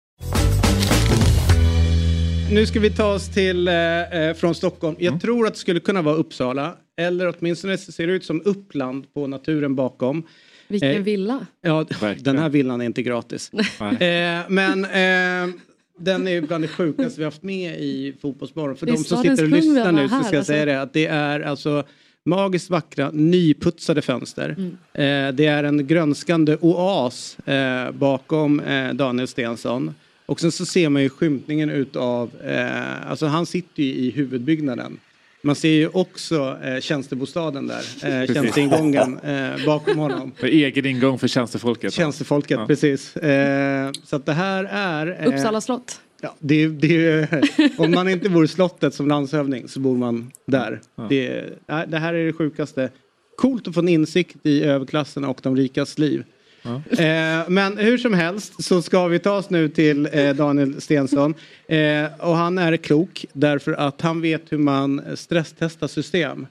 [2.51, 4.95] Nu ska vi ta oss till eh, eh, från Stockholm.
[4.99, 5.19] Jag Mm.
[5.19, 6.75] tror att det skulle kunna vara Uppsala.
[6.97, 10.23] Eller åtminstone ser det ut som Uppland på naturen bakom.
[10.67, 11.45] Vilken Eh, villa.
[11.61, 12.23] Ja, Verkligen.
[12.23, 13.51] den här villan är inte gratis.
[13.53, 15.55] Eh, men eh,
[15.99, 18.75] den är bland det sjukaste vi haft med i Fotbollsmorgon.
[18.75, 20.43] För Det är de som sitter och lyssnar nu så ska jag alltså.
[20.53, 21.83] säga det att det är alltså
[22.25, 24.49] magiskt vackra nyputsade fönster.
[24.93, 29.93] Eh, det är en grönskande oas eh, bakom eh, Daniel Stensson.
[30.31, 34.99] Och sen så ser man ju skymtningen utav, eh, alltså han sitter ju i huvudbyggnaden.
[35.41, 37.83] Man ser ju också eh, tjänstebostaden där,
[38.21, 40.31] eh, tjänsteingången eh, bakom honom.
[40.37, 41.93] För egen ingång för tjänstefolket.
[41.93, 42.67] Tjänstefolket, Ja.
[42.67, 43.17] precis.
[43.17, 45.21] Eh, så att det här är...
[45.21, 46.01] Eh, Uppsala slott.
[46.21, 47.27] Ja, det, det,
[47.77, 50.81] om man inte bor i slottet som landshövding så bor man där.
[51.09, 52.89] Det, nej, det här är det sjukaste.
[53.37, 56.23] Coolt att få en insikt i överklassen och de rikas liv.
[56.63, 61.33] Eh, men hur som helst så ska vi ta oss nu till eh, Daniel Stensson.
[61.67, 66.47] Eh, och han är klok därför att han vet hur man stresstestar system.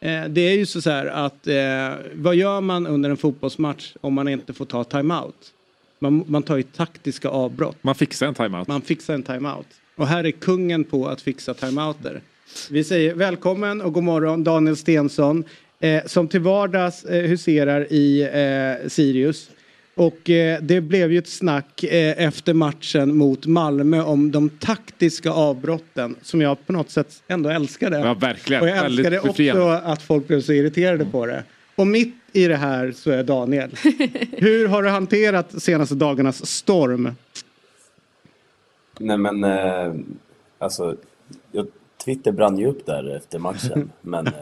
[0.00, 4.14] Eh, det är ju så här att eh, vad gör man under en fotbollsmatch om
[4.14, 5.52] man inte får ta timeout?
[5.98, 7.76] Man, man tar ju taktiska avbrott.
[7.82, 8.68] Man fixar en timeout.
[8.68, 9.66] Man fixar en timeout.
[9.96, 12.20] Och här är kungen på att fixa timeouter.
[12.70, 15.44] Vi säger välkommen och god morgon Daniel Stensson.
[15.82, 19.50] Eh, som till vardags eh, huserar i eh, Sirius.
[19.94, 25.30] Och eh, det blev ju ett snack eh, efter matchen mot Malmö om de taktiska
[25.30, 27.98] avbrotten som jag på något sätt ändå älskade.
[27.98, 28.62] Ja, verkligen.
[28.62, 29.78] Och jag Väldigt älskade också befriande.
[29.78, 31.42] att folk blev så irriterade på det.
[31.74, 33.70] Och mitt i det här så är Daniel.
[34.32, 37.14] Hur har du hanterat senaste dagarnas storm?
[38.98, 39.94] Nej men, eh,
[40.58, 40.96] alltså,
[41.52, 41.66] jag,
[42.04, 44.32] Twitter brann ju upp där efter matchen, men eh,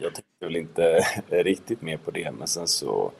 [0.00, 2.30] jag tänkte väl inte riktigt mer på det.
[2.30, 3.10] Men sen så,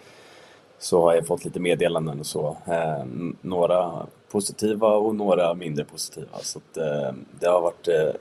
[0.78, 2.56] så har jag fått lite meddelanden och så.
[2.66, 3.04] Eh,
[3.40, 6.38] några positiva och några mindre positiva.
[6.42, 8.14] Så att, eh, det har varit eh,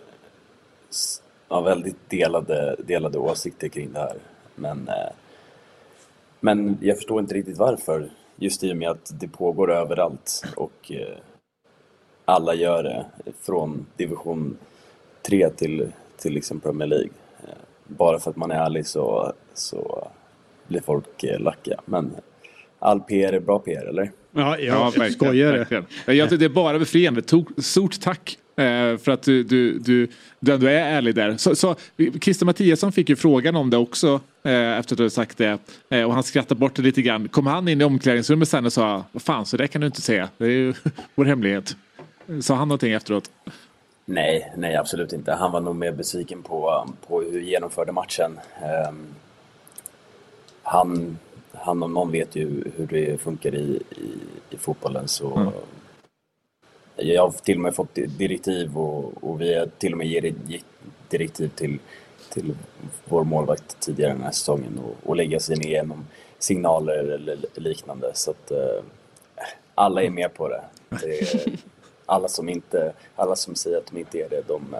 [1.49, 4.17] ja, väldigt delade, delade åsikter kring det här.
[4.55, 5.11] Men, eh,
[6.39, 8.09] men jag förstår inte riktigt varför.
[8.35, 10.43] Just i och med att det pågår överallt.
[10.55, 11.17] Och eh,
[12.25, 13.05] alla gör det
[13.41, 14.57] från division
[15.21, 17.09] 3 till, till liksom Premier League.
[17.97, 20.07] Bara för att man är ärlig så, så
[20.67, 21.81] blir folk eh, lacka.
[21.85, 22.11] Men
[22.79, 24.11] all PR är bra PR, eller?
[24.31, 25.85] Ja, Ja, verkligen, skojar verkligen.
[26.05, 27.21] Jag tycker det är bara befriande.
[27.57, 30.07] Stort tack eh, för att du, du, du,
[30.39, 31.37] du ändå är ärlig där.
[31.37, 31.75] Så, så,
[32.21, 35.59] Christer Mattiasson fick ju frågan om det också eh, efter att du sagt det.
[36.05, 37.27] Och han skrattade bort det lite grann.
[37.27, 40.01] Kom han in i omklädningsrummet sen och sa vad fan så det kan du inte
[40.01, 40.29] säga.
[40.37, 40.73] Det är ju
[41.15, 41.75] vår hemlighet.
[42.41, 43.31] Sa han någonting efteråt?
[44.11, 45.33] Nej, nej absolut inte.
[45.33, 48.39] Han var nog mer besviken på, på hur vi genomförde matchen.
[48.61, 49.07] Ehm,
[50.63, 51.17] han,
[51.53, 54.11] han om någon vet ju hur det funkar i, i,
[54.49, 55.51] i fotbollen så
[56.95, 60.65] jag har till och med fått direktiv och, och vi har till och med gett
[61.09, 61.79] direktiv till,
[62.29, 62.55] till
[63.05, 66.07] vår målvakt tidigare den här säsongen och, och lägga sig igenom
[66.39, 68.11] signaler eller liknande.
[68.13, 68.83] Så att eh,
[69.75, 70.63] alla är med på det.
[70.89, 71.45] det
[72.09, 74.79] alla, som inte, alla som säger att de inte är det, de, eh,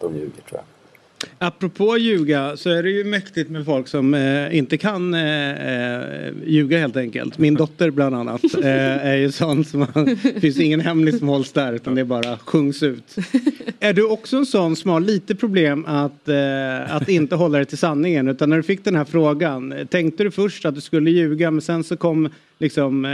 [0.00, 0.64] de ljuger tror jag.
[1.38, 6.32] Apropå ljuga så är det ju mäktigt med folk som eh, inte kan eh, eh,
[6.46, 7.38] ljuga helt enkelt.
[7.38, 8.66] Min dotter bland annat eh,
[9.06, 9.86] är ju sån som
[10.34, 13.16] det finns ingen hemlig som hålls där utan det bara sjungs ut.
[13.80, 17.66] Är du också en sån som har lite problem att, eh, att inte hålla dig
[17.66, 21.10] till sanningen utan när du fick den här frågan tänkte du först att du skulle
[21.10, 23.06] ljuga men sen så kom liksom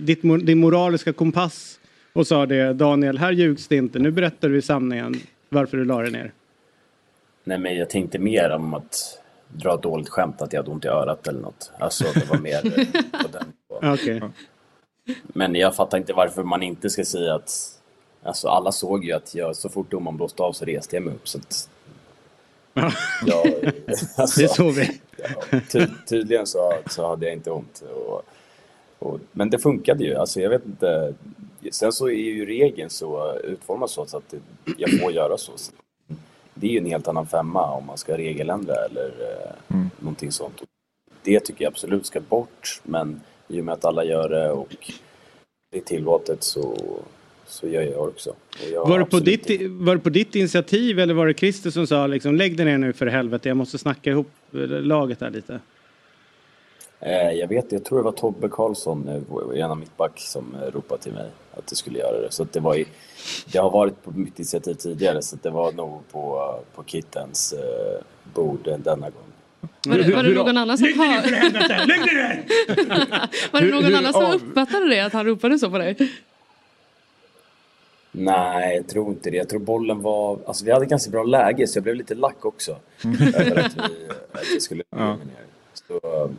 [0.00, 1.78] ditt, din moraliska kompass
[2.12, 5.14] och sa det Daniel här ljugs det inte nu berättar du sanningen
[5.48, 6.32] varför du la dig ner.
[7.44, 10.84] Nej, men jag tänkte mer om att dra ett dåligt skämt, att jag hade ont
[10.84, 11.72] i örat eller något.
[11.78, 12.60] Alltså det var mer
[13.22, 13.94] på den nivån.
[13.94, 14.22] Okej.
[15.26, 17.78] Men jag fattar inte varför man inte ska säga att...
[18.22, 21.14] Alltså alla såg ju att jag, så fort domaren blåste av så reste jag mig
[21.14, 21.28] upp.
[21.28, 21.68] Så att,
[23.26, 23.46] jag,
[24.16, 25.00] alltså, Det såg vi.
[25.50, 27.80] Ja, ty, tydligen så, så hade jag inte ont.
[27.80, 28.22] Och,
[29.02, 30.14] och, men det funkade ju.
[30.14, 31.14] Alltså jag vet inte.
[31.70, 34.38] Sen så är ju regeln så utformad så att det,
[34.78, 35.52] jag får göra så.
[36.54, 40.62] Det är ju en helt annan femma om man ska regeländra eller eh, någonting sånt.
[41.22, 42.80] Det tycker jag absolut ska bort.
[42.82, 44.92] Men i och med att alla gör det och
[45.72, 46.76] det är tillåtet så,
[47.46, 48.34] så gör jag också.
[48.72, 51.86] Jag Var det, på ditt, var det på ditt initiativ eller var det Christer som
[51.86, 55.30] sa liksom lägg dig ner nu för helvete jag måste snacka ihop eh, laget här
[55.30, 55.60] lite?
[57.02, 60.54] Eh, Jag vet, jag tror det var Tobbe Karlsson, eh, vår- en av mittback, som
[60.62, 62.30] eh, ropade till mig att jag skulle göra det.
[62.32, 62.86] Så att det, var i,
[63.52, 67.54] det har varit på mitt initiativ tidigare, så att det var nog på, på Kittens
[68.34, 69.22] bord denna gång.
[69.88, 71.06] Var det, var det någon annan som har...
[73.52, 75.96] Var det någon annan som uppfattade det att han ropade så på dig?
[78.12, 79.36] Nej, jag tror inte det.
[79.36, 80.38] Jag tror bollen var...
[80.46, 82.76] Alltså vi hade ganska bra läge så jag blev lite lack också.
[83.36, 85.06] över att vi, att vi skulle Ja.
[85.16, 85.18] ner.
[85.74, 86.30] Så, jag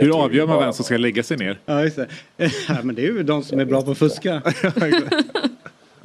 [0.00, 1.58] Hur avgör man bara vem som ska lägga sig ner?
[1.66, 2.06] Ja, just det.
[2.68, 4.42] Ja, men det är ju de som är bra på att fuska.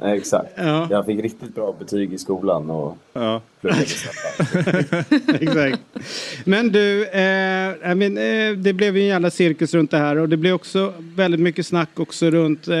[0.00, 0.52] Nej, exakt.
[0.56, 0.88] Ja.
[0.90, 3.42] Jag fick riktigt bra betyg i skolan och Ja.
[3.62, 4.16] Exakt.
[6.44, 10.16] Men du, eh, I mean, eh, det blev ju en jävla cirkus runt det här
[10.16, 12.74] och det blev också väldigt mycket snack också runt eh,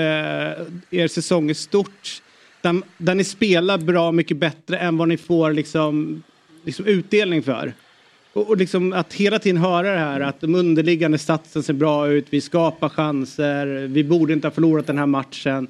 [0.90, 2.22] er säsong i stort.
[2.60, 6.22] Där, där ni spelar bra mycket bättre än vad ni får liksom,
[6.64, 7.72] liksom utdelning för.
[8.34, 12.08] Och, och liksom att hela tiden höra det här att de underliggande statsen ser bra
[12.08, 15.68] ut, vi skapar chanser, vi borde inte ha förlorat den här matchen.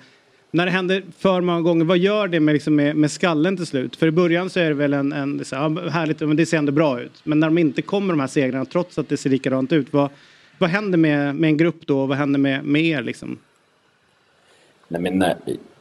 [0.50, 3.66] När det händer för många gånger, vad gör det med, liksom med, med skallen till
[3.66, 3.96] slut?
[3.96, 6.58] För i början så är det väl en, en så här, härligt, men det ser
[6.58, 7.20] ändå bra ut.
[7.24, 10.10] Men när de inte kommer de här segrarna trots att det ser likadant ut, vad,
[10.58, 12.06] vad händer med, med en grupp då?
[12.06, 13.38] Vad händer med, med er liksom?
[14.88, 15.36] Nej, men nej,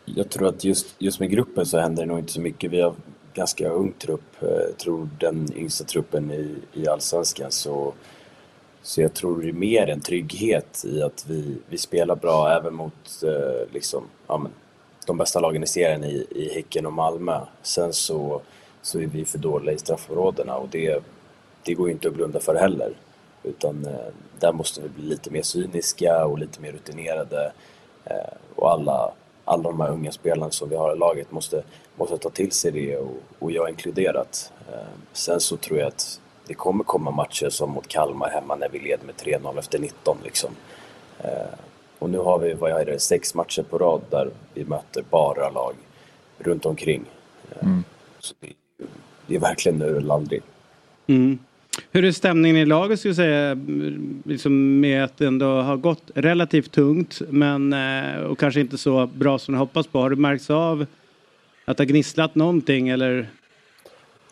[0.06, 2.72] jag tror att just, just med gruppen så händer det nog inte så mycket.
[2.72, 2.96] Vi har
[3.34, 4.36] ganska ung trupp.
[4.40, 7.52] Jag tror den yngsta truppen i, i Allsvenskan.
[7.52, 7.94] Så,
[8.82, 12.74] så jag tror det är mer en trygghet i att vi, vi spelar bra även
[12.74, 14.52] mot eh, liksom, ja, men,
[15.06, 17.40] de bästa lagen i serien i, i Häcken och Malmö.
[17.62, 18.42] Sen så,
[18.82, 21.04] så är vi för dåliga i straffområdena och det,
[21.64, 22.94] det går ju inte att blunda för heller.
[23.44, 27.52] Utan eh, där måste vi bli lite mer cyniska och lite mer rutinerade.
[28.06, 29.12] Eh, och alla,
[29.46, 31.64] alla de här unga spelarna som vi har i laget måste,
[31.96, 34.52] måste ta till sig det och, och jag inkluderat.
[34.72, 34.78] Eh,
[35.14, 38.80] sen så tror jag att det kommer komma matcher som mot Kalmar hemma när vi
[38.80, 40.52] leder med 3-0 efter 19 liksom.
[41.20, 41.30] Eh,
[42.00, 45.50] och nu har vi, vad är det, sex matcher på rad där vi möter bara
[45.50, 45.76] lag
[46.38, 47.06] runt omkring.
[47.52, 47.68] Eh,
[48.20, 48.54] Så det,
[49.28, 50.42] det är verkligen nu eller aldrig.
[51.08, 51.40] Mm.
[51.92, 53.52] Hur är stämningen i laget skulle jag säga?
[53.52, 58.78] mm, Liksom med att det ändå har gått relativt tungt men eh, och kanske inte
[58.78, 60.00] så bra som ni hoppas på.
[60.00, 60.86] Har det märkts av
[61.66, 63.14] att det har gnisslat någonting eller?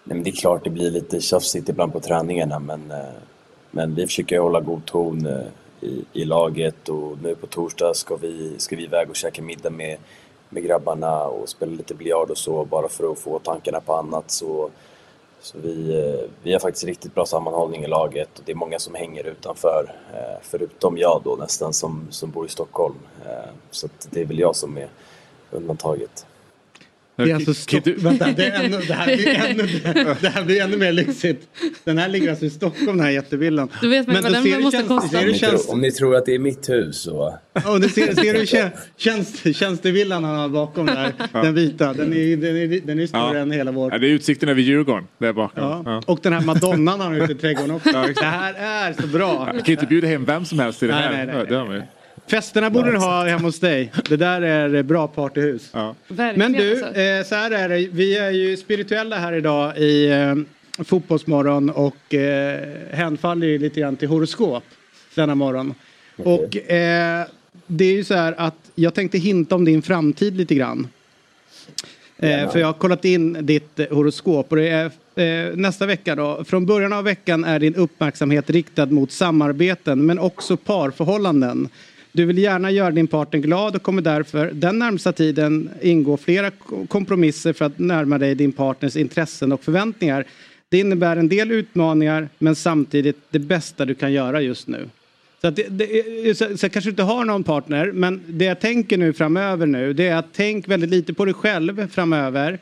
[0.04, 2.98] Nej, men det är klart det blir lite tjafsigt ibland på träningarna men, eh,
[3.72, 5.46] men vi försöker hålla god ton eh,
[5.82, 9.70] i, i laget och nu på torsdag ska vi, ska vi iväg och käka middag
[9.70, 9.98] med,
[10.50, 14.32] med grabbarna och spela lite biljard och så bara för att få tankarna på annat.
[14.32, 14.70] Så,
[15.42, 18.80] så vi, eh, vi har faktiskt riktigt bra sammanhållning i laget och det är många
[18.80, 19.96] som hänger utanför
[20.42, 22.96] förutom jag då nästan som, som bor i Stockholm.
[23.72, 24.88] Så det är väl jag som är
[25.52, 26.26] undantaget.
[27.26, 27.88] Det, är alltså Stock...
[27.88, 29.28] Vänta, det, är ännu, det, här blir
[29.94, 31.48] ännu, det här blir ännu mer lyxigt.
[31.84, 33.70] Den här ligger alltså i Stockholm, den här jättevillan.
[33.82, 35.18] Då vet man Men vad då den ser du måste tjänst- kosta.
[35.20, 37.38] Om du ni, tror, tjänst- om ni tror att det är mitt hus så...
[37.54, 41.14] Ja, du ser, ser du tjänst, tjänst, tjänstevillan han har bakom där?
[41.42, 41.94] Den vita.
[41.94, 43.92] Den är, den är, den är större än hela vår.
[43.92, 45.64] Ja, det är utsikten över Djurgården där bakom.
[45.64, 45.82] Ja.
[45.86, 46.02] Ja.
[46.06, 47.90] Och den här madonnan har han ute i trädgården också.
[47.94, 48.54] Ja, det här
[48.90, 49.52] är så bra.
[49.56, 51.26] Jag kan inte bjuda hem vem som helst till det Nej, här.
[51.26, 51.82] nej, nej, Ja,
[52.28, 53.92] Festerna borde du ha hemma hos dig.
[54.10, 55.70] Det där är bra partyhus.
[55.74, 55.96] Ja.
[56.08, 57.02] Men du, alltså.
[57.02, 57.88] eh, så här är det.
[57.92, 60.36] Vi är ju spirituella här idag i eh,
[60.84, 64.64] Fotbollsmorgon och eh, hänfaller ju lite grann till horoskop
[65.16, 65.74] denna morgon.
[66.16, 67.26] Och eh,
[67.68, 70.88] det är ju så här att jag tänkte hinta om din framtid lite grann.
[72.52, 76.44] För jag har kollat in ditt horoskop och det är eh, nästa vecka då.
[76.44, 81.70] Från början av veckan är din uppmärksamhet riktad mot samarbeten men också parförhållanden.
[82.12, 86.52] Du vill gärna göra din partner glad och kommer därför den närmsta tiden ingå flera
[86.88, 90.26] kompromisser för att närma dig din partners intressen och förväntningar.
[90.70, 94.90] Det innebär en del utmaningar men samtidigt det bästa du kan göra just nu.
[95.42, 98.60] Så, att det, det, så, så jag kanske inte har någon partner, men det jag
[98.60, 102.60] tänker nu framöver nu, det är att tänk väldigt lite på dig själv framöver.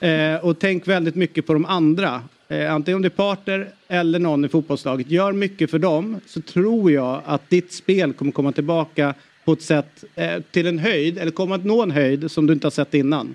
[0.00, 2.22] Eh, och tänk väldigt mycket på de andra.
[2.48, 5.10] Eh, antingen om det är partner eller någon i fotbollslaget.
[5.10, 9.62] Gör mycket för dem så tror jag att ditt spel kommer komma tillbaka på ett
[9.62, 12.70] sätt eh, till en höjd, eller kommer att nå en höjd som du inte har
[12.70, 13.34] sett innan.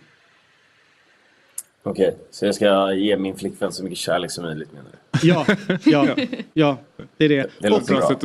[1.83, 5.27] Okej, så jag ska ge min flickvän så mycket kärlek som möjligt menar du?
[5.27, 5.45] Ja,
[5.83, 6.15] ja,
[6.53, 6.77] ja,
[7.17, 7.49] det är det.
[7.59, 7.81] Det och,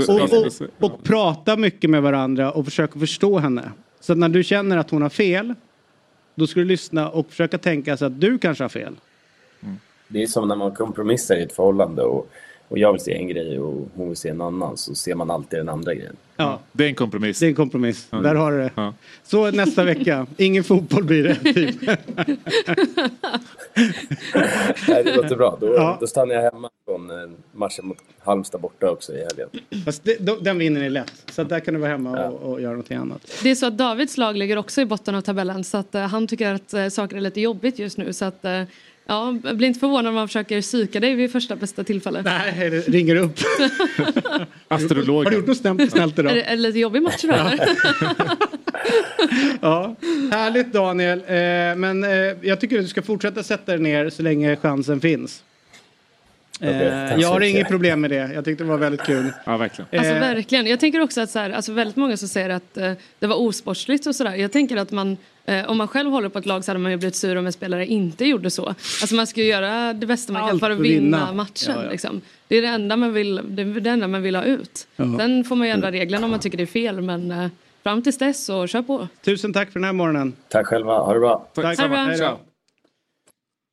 [0.09, 0.47] och,
[0.81, 3.73] och, och prata mycket med varandra och försöka förstå henne.
[4.01, 5.55] Så att när du känner att hon har fel,
[6.35, 8.97] då ska du lyssna och försöka tänka så att du kanske har fel.
[10.09, 12.29] Det är som när man kompromissar i ett förhållande och,
[12.69, 15.31] och jag vill se en grej och hon vill se en annan så ser man
[15.31, 16.17] alltid den andra grejen.
[16.37, 17.39] Ja, Det är en kompromiss.
[17.39, 18.07] det är en kompromiss.
[18.11, 18.71] Där har du det.
[18.75, 18.95] Ja.
[19.25, 21.35] Så nästa vecka, ingen fotboll blir det.
[21.55, 21.77] Typ.
[24.89, 25.59] Nej, det låter bra.
[25.61, 25.97] Då, Ja.
[26.01, 27.17] då stannar jag hemma från eh,
[27.53, 29.49] matchen mot Halmstad borta också i helgen.
[29.85, 31.13] Fast det, då, den vinner ni lätt.
[31.31, 33.41] Så där kan du vara hemma och, och göra någonting annat.
[33.43, 36.03] Det är så att Davids lag ligger också i botten av tabellen så att eh,
[36.03, 38.63] han tycker att eh, saker är lite jobbigt just nu så att eh,
[39.11, 42.23] Ja, bli inte förvånad om man försöker psyka dig vid första bästa tillfälle.
[42.23, 43.39] Nej, det ringer upp.
[44.69, 45.25] Astrologen.
[45.25, 46.35] Har du gjort något snällt, snällt Är idag?
[46.35, 47.53] det, är det lite jobbig match idag?
[49.61, 49.95] Ja,
[50.33, 51.19] härligt Daniel.
[51.19, 52.11] Eh, men eh,
[52.43, 55.43] jag tycker att du ska fortsätta sätta dig ner så länge chansen finns.
[56.61, 56.69] Eh,
[57.15, 58.31] så jag har inget problem med det.
[58.35, 59.33] Jag tyckte det var väldigt kul.
[59.45, 59.89] Ja, verkligen.
[60.01, 60.67] Alltså verkligen.
[60.67, 62.75] Jag tänker också att så här, alltså väldigt många som säger att
[63.19, 64.35] det var osportsligt och sådär.
[64.35, 65.17] Jag tänker att man,
[65.49, 67.47] eh, om man själv håller på ett lag så hade man ju blivit sur om
[67.47, 68.67] en spelare inte gjorde så.
[68.69, 71.19] Alltså man ska ju göra det bästa man kan Allt för att för att vinna,
[71.19, 71.33] vinna.
[71.33, 71.75] matchen.
[71.77, 71.91] Ja, ja.
[71.91, 72.21] Liksom.
[72.49, 74.87] Det är det enda man vill, det är det enda man vill ha ut.
[74.97, 77.47] Sen får man ju ändra reglerna om man tycker det är fel men eh,
[77.83, 79.09] fram tills dess så kör på.
[79.25, 80.33] Tusen tack för den här morgonen.
[80.49, 81.49] Tack själva, ha det bra.
[81.55, 81.65] Tack.
[81.79, 81.99] Ha det bra.
[81.99, 82.39] Hej då.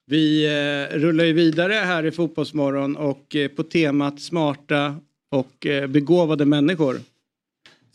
[0.07, 4.95] Vi eh, rullar ju vidare här i Fotbollsmorgon och eh, på temat smarta
[5.31, 6.97] och eh, begåvade människor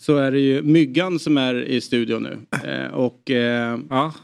[0.01, 2.39] så är det ju Myggan som är i studion nu.
[2.71, 4.15] Eh, och eh, Ja.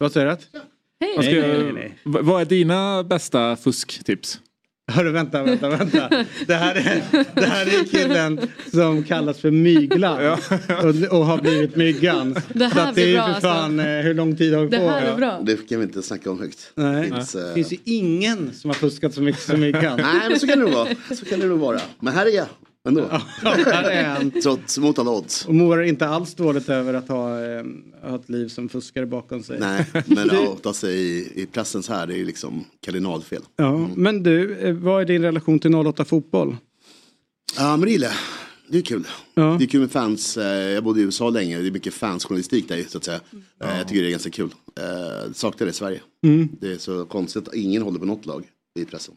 [0.00, 0.32] vad säger du?
[1.00, 1.12] Hej!
[1.16, 4.40] Vad, ska, Nej, nej, nej, vad är dina bästa fusktips?
[4.92, 6.08] Hörru, vänta, vänta, vänta.
[6.46, 7.02] Det här är,
[7.34, 8.40] det här är killen
[8.72, 12.36] som kallas för Myglan och, och har blivit Myggan.
[12.54, 13.48] Det här Så att det blir är bra, för alltså.
[13.48, 14.88] fan eh, hur lång tid har vi Det på?
[14.88, 15.40] här är bra.
[15.46, 16.72] Det kan vi inte snacka om högt.
[16.74, 17.10] Nej.
[17.10, 20.00] Finns, Det eh, finns ju ingen som har fuskat så mycket som Myggan.
[20.02, 20.88] Nej, men så kan det nog vara.
[21.16, 21.80] Så kan det nog vara.
[22.00, 22.46] Men här är jag
[22.88, 23.08] ändå.
[23.42, 24.30] Här är han.
[24.30, 25.46] Trots mot alla odds.
[25.46, 27.64] Och mår inte alls dåligt över att ha, eh,
[28.02, 29.58] ha ett liv som fuskare bakom sig.
[29.60, 33.42] Nej, men att outa sig i, i pressens här det är ju liksom kardinalfel.
[33.56, 36.56] Ja, men du, eh, vad är din relation till 08 Fotboll?
[37.56, 38.16] Ja, men det gillar jag.
[38.68, 39.06] Det är kul.
[39.34, 39.56] Ja.
[39.58, 40.36] Det är kul med fans.
[40.36, 41.58] Eh, Jag bodde i USA länge.
[41.58, 43.20] Det är mycket fansjournalistik där så att säga.
[43.64, 44.54] Eh, Jag tycker det är ganska kul.
[44.80, 46.00] Eh, Saknar det i Sverige.
[46.24, 46.48] Mm.
[46.60, 48.44] Det är så konstigt att ingen håller på något lag
[48.78, 49.14] i pressen.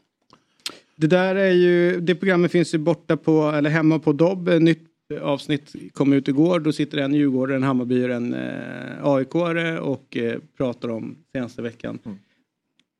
[0.95, 4.47] Det där är ju, det programmet finns ju borta på, eller hemma på Dobb.
[4.47, 4.87] Ett Nytt
[5.21, 6.59] avsnitt kom ut igår.
[6.59, 9.35] Då sitter en Djurgårdare, en Hammarby och en eh, aik
[9.81, 11.99] och eh, pratar om senaste veckan.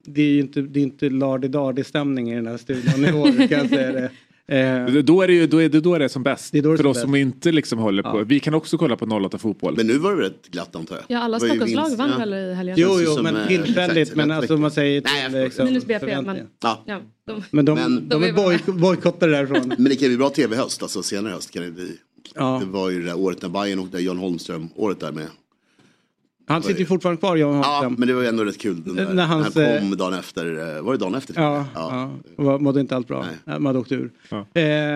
[0.06, 3.48] Det är ju inte, det är inte lardi stämning i den här studion i år
[3.48, 4.12] kan jag säga det.
[4.48, 6.52] Eh, Då är det ju då är det, då är det som bäst.
[6.52, 8.24] Det då det För oss som inte liksom håller på.
[8.24, 9.74] Vi kan också kolla på 08 fotboll.
[9.78, 11.06] Men nu var det rätt glatt antar jag.
[11.08, 12.18] Ja, alla Stockholmslag vann ja.
[12.18, 12.76] väl i helgen?
[12.80, 13.98] jo, jo, som, men eh, tillfälligt.
[13.98, 16.48] exakt, Men alltså man säger Nej, till liksom, Minus BP, men förväntningar.
[16.64, 16.84] Ja.
[16.86, 19.68] ja, de, Men de, Men- de är boj- bojkottade därifrån.
[19.78, 21.92] Men det kan bli bra tv i höst, alltså senare höst kan det bli.
[22.36, 22.62] Ja.
[22.66, 25.28] Det var ju det där året när Bayern och där Jan Holmström, året där med.
[26.48, 27.96] Han sitter ju fortfarande kvar, Ja, Holmström.
[27.98, 28.84] men det var ju ändå rätt kul.
[28.86, 31.34] Den där, När han eh, kom dagen efter, eh, var det dagen efter?
[31.42, 32.12] Ja, ja.
[32.38, 32.58] ja.
[32.58, 33.26] mådde inte allt bra.
[33.46, 33.60] Nej.
[33.60, 34.12] Man hade åkt ur.
[34.30, 34.38] Ja.
[34.38, 34.44] Eh,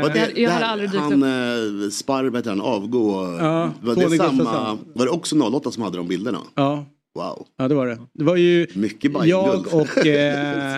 [0.01, 3.37] Var Jag- jag hade aldrig dykt han, eh, Sparv, heter han, avgå.
[3.39, 4.79] Ja, var, Tony det samma, Gustafsson.
[4.93, 6.39] var det också 08 som hade de bilderna?
[6.55, 7.45] ja, Wow.
[7.57, 7.97] ja, det var det.
[8.13, 9.97] Det var ju Mycket jag och...
[10.07, 10.77] Eh,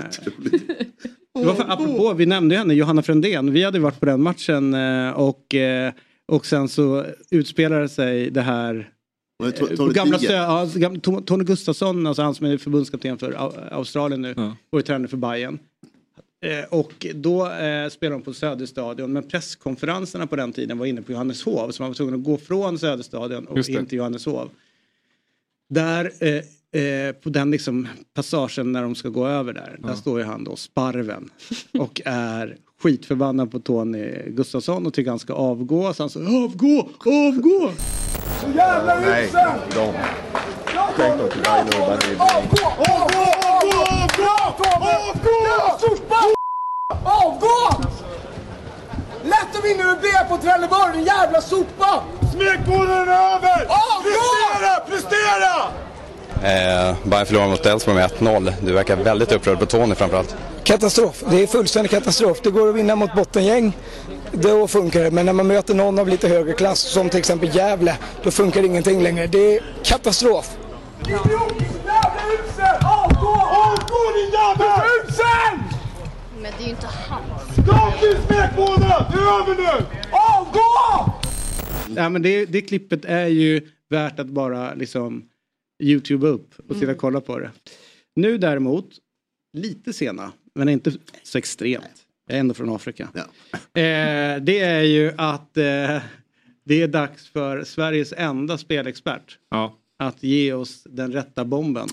[1.40, 3.52] det var för, apropå, vi nämnde henne, Johanna Frändén.
[3.54, 5.94] Vi hade varit på den matchen eh, och, eh,
[6.28, 8.90] och sen så utspelade sig det här
[9.44, 13.70] Eh, Tony gamla stö, ja, To- Tony Gustafsson, alltså han som är förbundskapten för Au-
[13.74, 14.56] Australien nu, Ja.
[14.70, 15.60] var ju tränare för Bayern.
[16.42, 21.02] Eh, och då eh, spelade de på Söderstadion men presskonferenserna på den tiden var inne
[21.02, 24.50] på Johanneshov så man var tvungen att gå från Söderstadion och in till Johanneshov.
[25.70, 26.44] Där eh,
[26.76, 30.44] eh, på den liksom passagen när de ska gå över där, där står ju han
[30.44, 31.30] då, Sparven,
[31.80, 35.94] och är skitförbannad på Tony Gustafsson och tycker han ska avgå.
[35.94, 37.72] Så han säger avgå, avgå!
[39.06, 39.30] Nej,
[39.76, 39.94] de.
[40.66, 42.20] Självklart inte Bayern och Bayern.
[47.04, 47.84] Avgå!
[49.24, 52.04] Lätt att vinna med B på Trelleborg, din jävla sopa!
[52.34, 53.66] Smekmånaden är över!
[53.66, 54.04] Avgå!
[54.04, 55.89] Prestera, prestera!
[56.44, 58.54] Eh, Bayern förlorar mot Elfsborg med 1-0.
[58.62, 60.36] Du verkar väldigt upprörd på Tony framförallt.
[60.64, 61.24] Katastrof.
[61.30, 62.38] Det är fullständig katastrof.
[62.44, 63.78] Det går att vinna mot bottengäng.
[64.32, 65.12] Då funkar det.
[65.12, 68.64] Men när man möter någon av lite högre klass, som till exempel Gävle, då funkar
[68.64, 69.28] ingenting längre.
[69.28, 70.58] Det är katastrof.
[76.42, 77.22] Men det är ju inte han.
[77.54, 79.06] Stopp din smekmånad!
[79.12, 79.86] Det är över nu!
[80.12, 81.14] Avgå!
[81.96, 85.24] Ja, men det, det klippet är ju värt att bara liksom
[85.80, 87.52] Youtube upp och sitta och kolla på det.
[88.16, 88.90] Nu däremot,
[89.54, 90.92] lite sena, men inte
[91.24, 91.86] så extremt.
[92.28, 93.10] Jag är ändå från Afrika.
[93.14, 93.22] Ja.
[93.82, 95.64] Eh, det är ju att eh,
[96.66, 99.76] det är dags för Sveriges enda spelexpert Ja.
[100.00, 101.88] att ge oss den rätta bomben.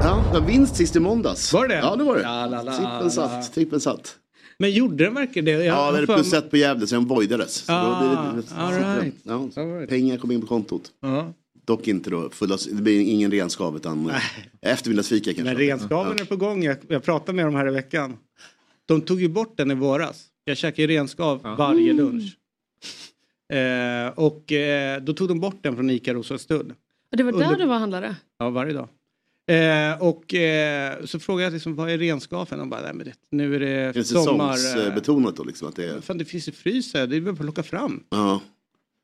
[0.00, 1.52] Ja, det var vinst sist i måndags.
[1.52, 1.74] Var det?
[1.74, 2.22] Ja, det var det.
[2.22, 3.10] Ja, la, la, Trippen la.
[3.10, 3.52] satt.
[3.52, 4.16] Trippen satt.
[4.58, 5.50] Men gjorde den verkligen det?
[5.52, 7.54] Jag Ja, det är plus ett på Gävle, så den voidades.
[7.54, 9.14] Så Ah, då blir det, all right.
[9.22, 9.88] ja, All right.
[9.90, 10.90] Pengar kom in på kontot.
[11.00, 11.32] Ja.
[11.66, 14.12] Dock inte då, fulla, det blir ingen renskav utan
[14.60, 15.44] eftermiddagsfika kanske.
[15.44, 16.62] Men renskaven är på gång.
[16.64, 18.16] Jag, jag pratade med dem här i veckan.
[18.86, 20.24] De tog ju bort den i våras.
[20.44, 22.36] Jag käkar ju renskav varje lunch.
[23.52, 26.74] Eh, och eh, då tog de bort den från ICA Rosenstull.
[27.10, 28.16] Och det var där Under- du var handlare?
[28.38, 28.88] Ja, varje dag.
[29.48, 32.60] Eh, och eh, så frågade jag liksom, vad är renskapen?
[32.60, 34.50] Och bara, nej, men det, nu är det Är det sommar...
[34.50, 35.68] eh, säsongsbetonat då liksom?
[35.68, 36.00] Att det är...
[36.00, 38.04] Fan, det finns ju frys här, det är bara att plocka fram.
[38.10, 38.40] Ja.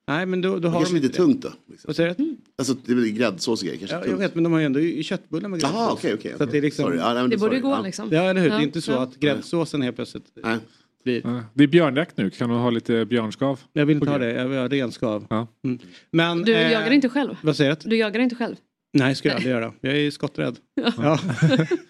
[0.08, 1.24] Nej, men då, då Det har kanske de lite inte det.
[1.24, 1.48] tungt då.
[1.72, 1.88] Liksom.
[1.88, 2.36] Vad säger du?
[2.58, 4.66] Alltså det är väl gräddsås och grejer kanske Ja, jag vet, men de har ju
[4.66, 5.76] ändå i köttbullar med gräddsås.
[5.78, 6.84] Jaha, okej, Så det är liksom...
[6.84, 6.96] Sorry.
[6.98, 7.60] Ja, nej, Det borde sorry.
[7.60, 7.82] gå Ja.
[7.82, 8.08] liksom.
[8.12, 8.48] Ja, eller hur?
[8.48, 9.02] Det Ja, är inte så ja.
[9.02, 10.56] att gräddsåsen helt plötsligt Nej.
[11.04, 11.20] blir...
[11.24, 11.42] Ja.
[11.54, 13.60] Det är björnjakt nu, kan du ha lite björnskav?
[13.72, 15.26] Jag vill inte ha det, jag vill ha renskav.
[15.30, 15.46] Ja.
[15.64, 15.78] Mm.
[16.10, 17.36] Men, Du eh, jagar inte själv?
[17.42, 17.88] Vad säger du?
[17.90, 18.56] Du jagar inte själv?
[18.94, 19.72] Nej, ska jag aldrig göra.
[19.80, 20.56] Jag är skotträdd.
[20.96, 21.12] Ja.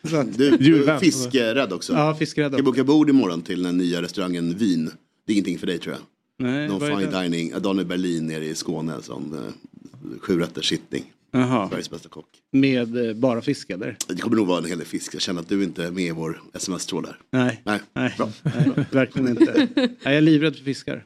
[0.02, 1.92] Att- Du, du är fiskrädd också.
[1.92, 2.72] Ja, fiskrädd Jag ska också.
[2.72, 4.90] boka bord imorgon till den nya restaurangen Vin.
[5.26, 6.02] Det är ingenting för dig tror jag.
[6.42, 7.22] Nej, Någon fine det?
[7.22, 11.02] dining, Daniel Berlin nere i Skåne som eh, sjurätters sittning.
[11.34, 11.68] Jaha.
[11.68, 12.26] Sveriges bästa kock.
[12.52, 13.96] Med eh, bara fisk eller?
[14.08, 15.14] Det kommer nog vara en hel del fisk.
[15.14, 17.16] Jag känner att du inte är med i vår sms-tråd här.
[17.32, 17.60] Nej.
[17.64, 18.28] Nej, Nej, bra.
[18.42, 19.68] nej verkligen inte.
[19.76, 21.04] Nej, jag är livrädd för fiskar.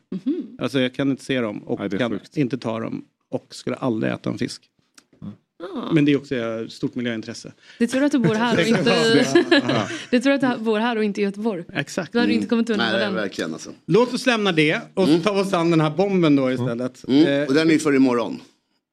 [0.59, 2.37] Alltså jag kan inte se dem och Nej, kan sjukt.
[2.37, 4.63] inte ta dem och skulle aldrig äta en fisk.
[5.63, 5.93] Ah.
[5.93, 7.53] Men det är också ett stort miljöintresse.
[7.79, 9.25] Det tur att du bor här och inte...
[10.11, 11.65] Det tur att du bor här och inte i Göteborg.
[11.73, 12.13] Exakt.
[12.13, 13.15] Då hade du inte kommit undan Nej, den.
[13.15, 13.71] verkligen alltså.
[13.87, 17.09] Låt oss lämna det och tar vi oss an den här bomben då istället.
[17.09, 17.27] Mm.
[17.43, 18.41] Eh, Och den är för imorgon.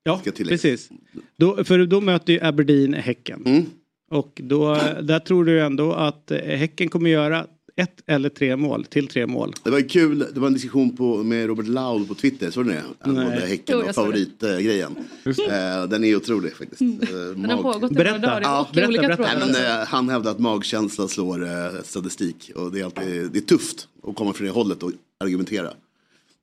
[0.03, 0.89] ja, precis.
[1.37, 3.43] Då, för då möter ju Aberdeen Häcken.
[3.45, 3.65] Mm.
[4.11, 8.85] Och då, där tror du ändå att eh, Häcken kommer göra ett eller tre mål,
[8.85, 9.53] till tre mål.
[9.63, 12.73] Det var kul, det var en diskussion på, med Robert Laul på Twitter, såg ni
[12.73, 12.83] det?
[12.99, 13.31] Angående.
[13.45, 14.95] Häcken och favoritgrejen.
[15.25, 16.81] Eh, den är otrolig faktiskt.
[16.81, 18.17] Eh, Den har mag- pågått Berätta.
[18.17, 19.23] några dagar Ja, berätta, olika berätta.
[19.23, 21.49] Nej, men, eh, han hävdar att magkänsla slår eh,
[21.83, 25.69] statistik och det är, alltid, det är tufft att komma från det hållet och argumentera.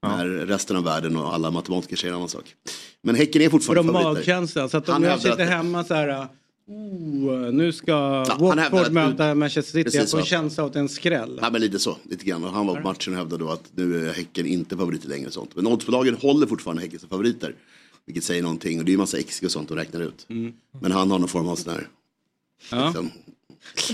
[0.02, 2.54] När resten av världen och alla matematiker säger en annan sak.
[3.02, 4.20] Men Häcken är För fortfarande de favoriter.
[4.20, 4.68] magkänslan.
[4.68, 6.26] Så att Han om jag sitter att- hemma så här.
[6.72, 9.84] Oh, nu ska hävdar Watford att- möta Manchester City.
[9.84, 11.38] Precis Jag får en känsla av att det är en skräll.
[11.42, 12.42] Ja, men lite så, lite grann.
[12.44, 15.50] Han var på matchen och hävdade då att nu är Häcken inte favoriter längre sånt.
[15.56, 17.54] Men oddsbolagen håller fortfarande Häcken som favoriter.
[18.06, 20.26] Vilket säger någonting och det är ju massa XG och sånt de räknar ut.
[20.80, 21.88] Men han har någon form av sån här...
[22.70, 22.84] Ja.
[22.86, 23.10] Liksom,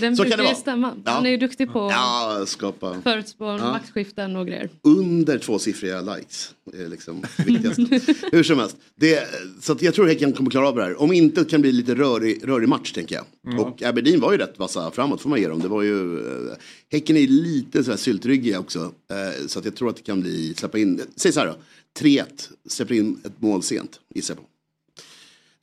[0.01, 0.55] Den så kan brukar det ju vara.
[0.57, 0.95] stämma.
[1.05, 1.11] Ja.
[1.11, 3.57] Han är ju duktig på ja, skapa förutspå Ja.
[3.59, 4.71] maktskiften och grejer.
[4.83, 6.55] under tvåsiffriga likes.
[6.75, 8.15] Är liksom det viktigaste.
[8.33, 8.77] Hur som helst.
[8.95, 9.29] Det,
[9.61, 11.01] så att jag tror Häcken kommer klara av det här.
[11.03, 13.61] Om inte kan det bli lite rörig, rörig match tänker jag.
[13.61, 15.61] Och Aberdeen var ju rätt vassa framåt får man ge dem.
[15.61, 16.53] Det var ju, eh,
[16.93, 18.81] häcken är lite så här syltryggiga också.
[19.11, 21.57] Eh, så att jag tror att det kan bli, släppa in, säg så här då.
[21.99, 22.25] 3-1,
[22.69, 24.49] släpper in ett mål sent gissar jag på.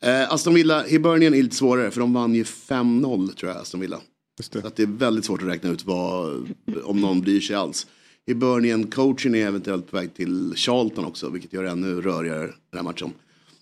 [0.04, 3.80] Eh, Aston Villa, Hibernian är lite svårare för de vann ju 5-0 tror jag, Aston
[3.80, 4.00] Villa.
[4.40, 4.62] Just det.
[4.62, 6.48] Så att det är väldigt svårt att räkna ut vad,
[6.84, 7.88] om någon bryr sig alls.
[8.28, 12.54] Hibernian coachen är eventuellt på väg till Charlton också, vilket gör det ännu rörigare den
[12.74, 13.12] här matchen.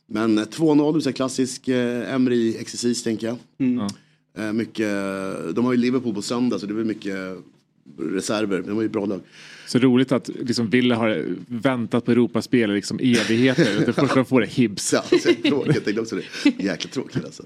[0.08, 3.38] Men eh, 2-0, så här klassisk eh, Emery-exercis tänker jag.
[4.38, 4.88] Eh, mycket,
[5.56, 7.38] de har ju Liverpool på söndag så det blir mycket
[7.98, 8.64] reserver.
[8.68, 9.22] De har ju bra lag.
[9.68, 13.84] Så roligt att liksom Villa har väntat på Europaspel i liksom evigheter.
[13.86, 14.94] Det första de får är Hibs.
[14.94, 16.64] Ja, så tråkigt, jag tänkte också det.
[16.64, 17.44] Jäkla tråkigt alltså.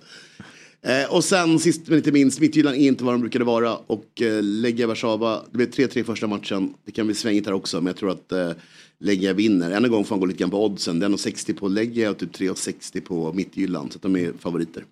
[0.82, 3.76] Eh, och sen sist men inte minst, Midtjylland är inte vad de brukade vara.
[3.76, 6.74] Och eh, Legia Warszawa, det blev 3-3 första matchen.
[6.86, 8.52] Det kan bli svängigt här också, men jag tror att eh,
[9.00, 9.72] Legia vinner.
[9.72, 11.00] Än en gång får han gå lite grann på oddsen.
[11.00, 13.92] Det är nog 60 på Legia och typ 3,60 på Midtjylland.
[13.92, 14.86] Så att de är favoriter.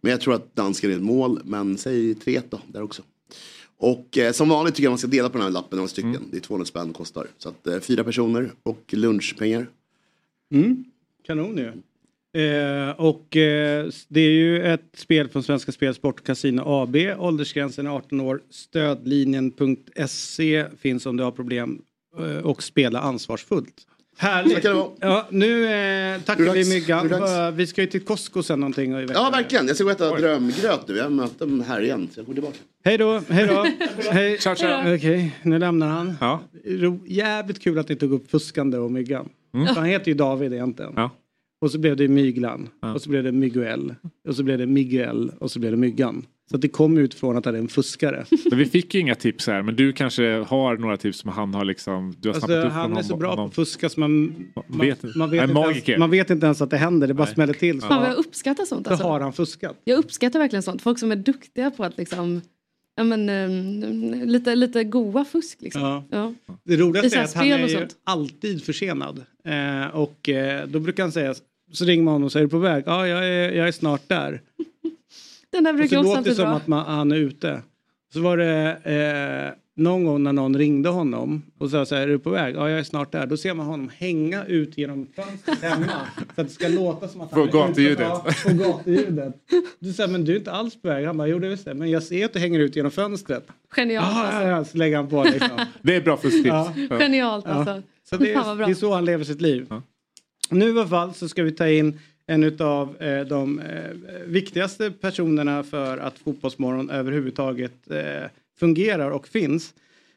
[0.00, 3.02] Men jag tror att dansken är ett mål, men säg 3 då, där också.
[3.80, 6.28] Och eh, som vanligt tycker jag man ska dela på den här lappen några stycken.
[6.30, 7.26] Det är 200 spänn kostar.
[7.38, 9.66] Så att eh, fyra personer och lunchpengar.
[10.54, 10.84] Mm.
[11.26, 11.72] Kanon ju.
[12.42, 16.96] Eh, och eh, det är ju ett spel från Svenska Spel Sport Casino AB.
[17.18, 18.40] Åldersgränsen är 18 år.
[18.50, 21.82] Stödlinjen.se finns om du har problem
[22.18, 23.74] eh, och spela ansvarsfullt.
[24.16, 24.64] Härligt.
[25.00, 26.68] Ja, nu eh, tackar vi.
[26.68, 27.12] Myggan.
[27.12, 28.92] Eh, Vi ska ju till Costco sen någonting.
[28.92, 29.66] Ja, verkligen.
[29.66, 30.96] Jag ska gå och äta drömgröt nu.
[30.96, 32.08] Jag möter dem här igen.
[32.14, 32.56] Så jag går tillbaka.
[32.88, 33.66] Hej då, hej då.
[34.10, 34.38] hej.
[34.38, 34.94] Ciao, ciao.
[34.94, 36.14] Okej, nu lämnar han.
[36.20, 36.40] Ja.
[37.06, 39.28] Jävligt kul att ni tog upp fuskande och myggan.
[39.52, 40.92] För Han heter ju David egentligen.
[40.96, 41.10] Ja.
[41.60, 42.68] Och så blev det Myglan.
[42.94, 43.94] Och så blev det Miguel.
[44.28, 45.32] Och så blev det Miguel.
[45.38, 46.26] Och så blev det Myggan.
[46.50, 48.24] Så att det kom ut från att han är en fuskare.
[48.50, 49.62] Men vi fick ju inga tips här.
[49.62, 52.14] Men du kanske har några tips som han har liksom.
[52.20, 54.34] Du har Alltså, upp han är så bra på att fuska så man,
[54.68, 57.06] man, Vet- man, vet inte ens, man vet inte ens att det händer.
[57.06, 57.34] Det bara Nej.
[57.34, 57.80] smäller till.
[57.80, 59.06] Så, Fan vad jag uppskattar sånt så alltså.
[59.06, 59.80] har han fuskat.
[59.84, 60.82] Jag uppskattar verkligen sånt.
[60.82, 62.40] Folk som är duktiga på att liksom
[62.98, 65.82] Ja men um, lite, lite goa fusk liksom.
[65.82, 66.04] Ja.
[66.10, 66.34] Ja.
[66.64, 69.24] Det roligaste så är att han är och ju alltid försenad.
[69.44, 71.34] Eh, och eh, då brukar han säga,
[71.72, 72.84] så ringer man honom och säger är du på väg?
[72.86, 74.40] Ja, jag är, jag är snart där.
[75.50, 76.56] Den där Och brukar så också låter det som bra.
[76.56, 77.62] att man, han är ute.
[78.12, 78.76] Så var det
[79.54, 82.54] eh, någon gång när någon ringde honom och sa så här, är du på väg?
[82.56, 83.26] Ja, jag är snart där.
[83.26, 85.86] Då ser man honom hänga ut genom fönstret hemma.
[86.34, 88.00] så att det ska låta som att han Få är.
[88.00, 89.34] Ja, Få gatuljudet.
[89.78, 91.06] Du säger, men du är inte alls på väg.
[91.06, 91.74] Han bara, jo det visst det.
[91.74, 93.46] Men jag ser att du hänger ut genom fönstret.
[93.70, 94.42] Genialt Ja, alltså.
[94.42, 94.64] ja, ja.
[94.64, 95.50] Så lägger han på liksom.
[95.82, 96.46] Det är bra fusktips.
[96.48, 96.72] Ja.
[96.90, 96.98] Ja.
[96.98, 97.52] Genialt Ja.
[97.52, 97.82] alltså.
[98.10, 98.66] Så det är, bra.
[98.66, 99.66] det är så han lever sitt liv.
[100.50, 101.98] Nu i alla fall så ska vi ta in
[102.30, 103.90] en av eh, de eh,
[104.26, 109.74] viktigaste personerna för att Fotbollsmorgon överhuvudtaget eh, fungerar och finns.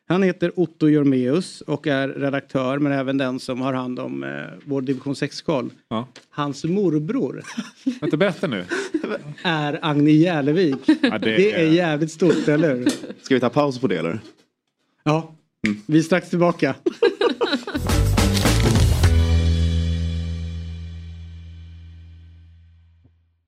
[0.07, 4.29] Han heter Otto Jormeus och är redaktör men även den som har hand om eh,
[4.65, 5.69] vår division 6-koll.
[5.89, 6.07] Ja.
[6.29, 7.43] Hans morbror
[8.01, 8.65] Vänta, berätta nu.
[9.43, 10.75] är Agni Järlevik.
[10.85, 12.89] Ja, det, det är är- jävligt stort, eller hur?
[13.21, 14.19] Ska vi ta paus på det eller?
[15.03, 15.35] Ja,
[15.87, 16.75] vi är strax tillbaka.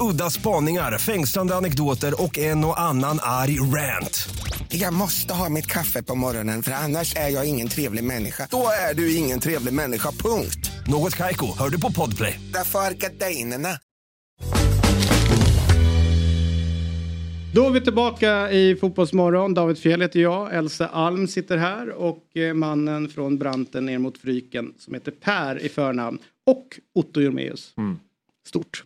[0.00, 4.28] Udda spaningar, fängslande anekdoter och en och annan arg rant.
[4.68, 8.48] Jag måste ha mitt kaffe på morgonen för annars är jag ingen trevlig människa.
[8.50, 10.70] Då är du ingen trevlig människa, punkt.
[10.86, 12.40] Något Kaiko, hör du på Podplay.
[12.52, 13.68] Därför är gardinerna.
[17.54, 19.54] Då är vi tillbaka i Fotbollsmorgon.
[19.54, 20.54] David Fjell heter jag.
[20.54, 25.62] Elsa Alm sitter här och eh, mannen från branten ner mot Fryken som heter Per
[25.62, 26.18] i förnamn.
[26.46, 27.74] Och Otto Jormeus.
[28.46, 28.84] Stort.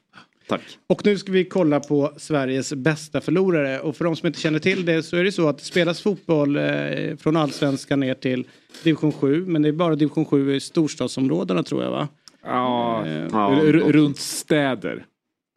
[0.48, 0.60] Tack.
[0.86, 3.80] Och nu ska vi kolla på Sveriges bästa förlorare.
[3.80, 6.00] Och för de som inte känner till det så är det så att det spelas
[6.02, 8.44] fotboll eh, från allsvenskan ner till
[8.84, 9.44] division 7.
[9.46, 12.08] Men det är bara division 7 i storstadsområdena tror jag va?
[12.44, 15.04] Ja, Eh, r- r- runt städer.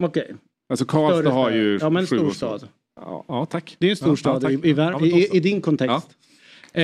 [0.04, 0.34] Okej.
[0.70, 2.68] Alltså Karlstad Större har ju Ja, men storstad.
[2.96, 3.76] Ja, ja, tack.
[3.80, 6.08] Det är en Ja, storstad ja, i, i, Ja, i, i din kontext.
[6.74, 6.84] Eh,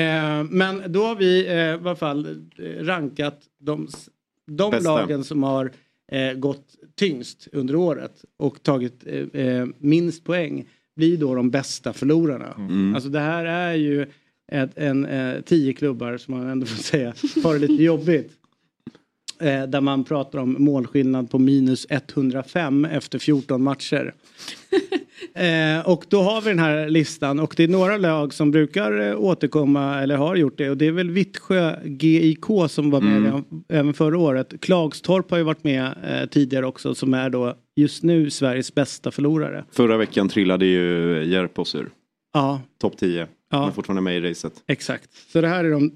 [0.50, 2.26] men då har vi eh, i alla fall
[2.58, 3.88] eh, rankat de,
[4.48, 5.72] de lagen som har
[6.12, 11.94] eh, gått tyngst under året och tagit eh, eh, minst poäng blir då de bästa
[11.94, 12.54] förlorarna.
[12.58, 12.96] Mm.
[12.96, 14.06] Alltså det här är ju
[14.52, 18.32] ett, en, eh, tio klubbar som man ändå får säga har det lite jobbigt.
[19.40, 24.14] Eh, där man pratar om målskillnad på minus 105 efter 14 matcher.
[25.34, 29.00] Eh, och då har vi den här listan och det är några lag som brukar
[29.10, 33.18] eh, återkomma eller har gjort det och det är väl Vittsjö GIK som var med
[33.18, 33.44] Mm.
[33.70, 34.54] även förra året.
[34.62, 39.12] Klagstorp har ju varit med eh, tidigare också som är då just nu Sveriges bästa
[39.12, 39.66] förlorare.
[39.72, 41.90] Förra veckan trillade ju Järpås ur.
[42.34, 43.28] Ja, Topp 10.
[43.52, 43.66] Ja.
[43.66, 44.54] Men fortfarande med i racet.
[44.68, 45.10] exakt.
[45.34, 45.92] Så det här är de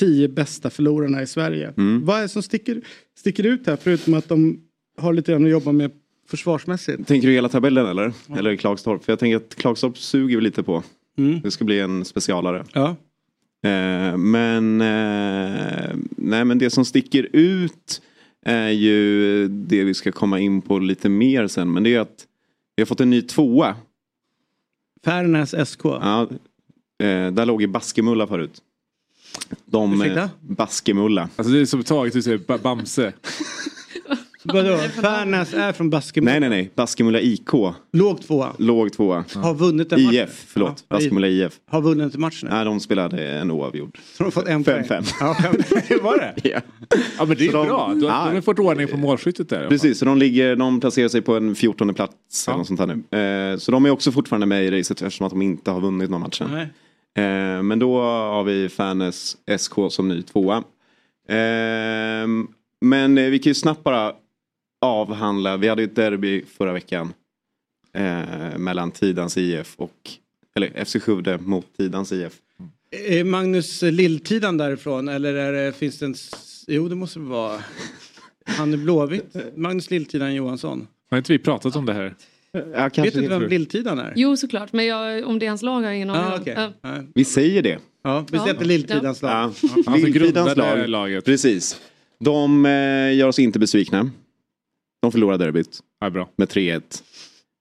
[0.00, 1.74] tio bästa förlorarna i Sverige.
[1.76, 2.04] Mm.
[2.04, 2.80] Vad är det som sticker,
[3.18, 4.60] sticker ut här förutom att de
[4.98, 5.90] har lite grann att jobba med
[6.28, 7.08] försvarsmässigt?
[7.08, 8.12] Tänker du hela tabellen eller?
[8.38, 9.04] Eller Klagstorp?
[9.04, 10.82] För jag tänker att Klagstorp suger vi lite på.
[11.18, 11.40] Mm.
[11.40, 12.64] Det ska bli en specialare.
[12.72, 12.88] Ja.
[13.68, 18.02] Eh, men, eh, nej, men det som sticker ut
[18.46, 21.72] är ju det vi ska komma in på lite mer sen.
[21.72, 22.26] Men det är att
[22.76, 23.76] vi har fått en ny tvåa.
[25.04, 25.84] Färnäs SK.
[25.84, 26.28] Ja,
[27.02, 28.62] eh, där låg ju Baskemulla förut.
[29.66, 31.28] De, eh, Baskemulla.
[31.36, 33.12] Alltså det är som taget du säger Ba- Bamse.
[34.44, 34.76] Vadå?
[34.78, 36.30] Färnäs är från Baskemulla?
[36.30, 36.70] Nej, nej, nej.
[36.74, 37.48] Baskemulla IK.
[37.92, 38.52] Låg tvåa.
[38.58, 39.24] Låg tvåa.
[39.34, 40.14] Har vunnit en match.
[40.14, 40.84] IF, förlåt.
[40.88, 41.52] Ja, Baskemulla IF.
[41.70, 42.48] Har vunnit en match nu.
[42.50, 43.98] Nej, de spelade en oavgjord.
[43.98, 44.82] Så de har fått en poäng.
[44.84, 45.14] 5-5.
[45.20, 46.34] Ja, fem- var det?
[46.48, 46.60] Ja.
[47.18, 47.92] Ja men det är Så de- bra.
[47.94, 48.24] Du, Ja.
[48.28, 49.68] de har fått ordning på målskyttet där.
[49.68, 52.58] Precis, så de, ligger, de placerar sig på en 14 plats eller Ja.
[52.58, 53.52] något sånt här nu.
[53.52, 56.10] Eh, så de är också fortfarande med i racet eftersom att de inte har vunnit
[56.10, 56.48] någon matchen.
[56.52, 56.68] Nej.
[57.16, 60.56] Eh, men då har vi Färnäs SK som ny tvåa.
[61.28, 62.28] Eh,
[62.80, 64.14] men eh, vi kan ju snabbt bara
[64.80, 67.12] avhandla, vi hade ju ett derby förra veckan.
[67.92, 70.10] Eh, mellan Tidans IF och,
[70.56, 72.32] eller FC Skövde mot Tidans IF.
[72.90, 76.14] Är Magnus Lilltidan därifrån eller är det, finns det en...
[76.66, 77.62] Jo det måste det vara.
[78.44, 79.36] Han är blåvitt.
[79.56, 80.86] Magnus Lilltidan Johansson.
[81.10, 82.14] Har inte vi pratat om det här?
[82.52, 84.12] Ja, Vet du inte vem Lilltidan är?
[84.16, 86.42] Jo såklart, men jag, om det är hans lag har jag ingen aning Ah, om.
[86.46, 86.72] Ja.
[86.90, 87.02] Ja.
[87.14, 87.78] Vi säger det.
[88.04, 88.46] Ja, vi Ja.
[88.46, 89.30] sätter Lilltidans lag.
[89.30, 89.42] Ja.
[89.86, 90.88] Alltså Lilltidans lag.
[90.88, 91.24] laget.
[91.24, 91.80] Precis.
[92.20, 94.10] De eh, gör oss inte besvikna.
[95.02, 96.28] De förlorade derbyt Ja, bra.
[96.36, 97.02] med 3-1.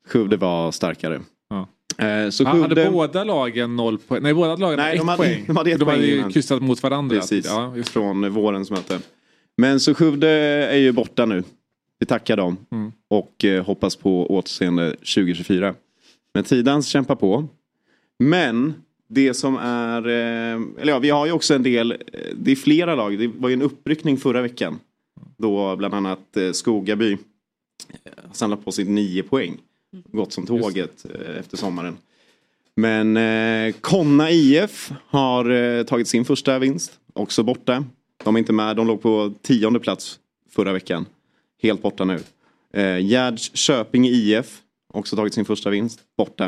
[0.08, 1.22] Skövde var starkare.
[1.50, 1.60] Ja.
[2.08, 2.82] Eh, så Ja, Skövde...
[2.82, 4.24] hade båda lagen noll poäng?
[4.24, 5.44] Nej, båda lagen Nej, hade ett hade- poäng.
[5.48, 7.16] de hade ett de hade poäng ju kryssat mot varandra.
[7.16, 7.90] Precis, Ja, just.
[7.90, 9.00] från vårens möte.
[9.58, 10.28] Men så Skövde
[10.68, 11.44] är ju borta nu.
[12.00, 12.92] Vi tackar dem Mm.
[13.08, 15.76] och eh, hoppas på återseende 2024.
[16.34, 17.48] Men Tidans kämpar på.
[18.20, 18.74] Men
[19.08, 21.98] det som är, eh, eller ja vi har ju också en del, eh,
[22.36, 24.80] det är flera lag, det var ju en uppryckning förra veckan.
[25.38, 27.12] Då bland annat eh, Skogaby
[28.04, 29.58] eh, samlat på sig nio poäng.
[30.12, 31.98] Gått som tåget eh, efter sommaren.
[32.76, 37.86] Men eh, Konna IF har eh, tagit sin första vinst, också borta.
[38.24, 40.20] De är inte med, de låg på tionde plats
[40.50, 41.06] förra veckan.
[41.62, 42.20] Helt borta nu.
[42.74, 44.62] Eh, Gärds Köping IF,
[44.94, 46.46] också tagit sin första vinst, borta.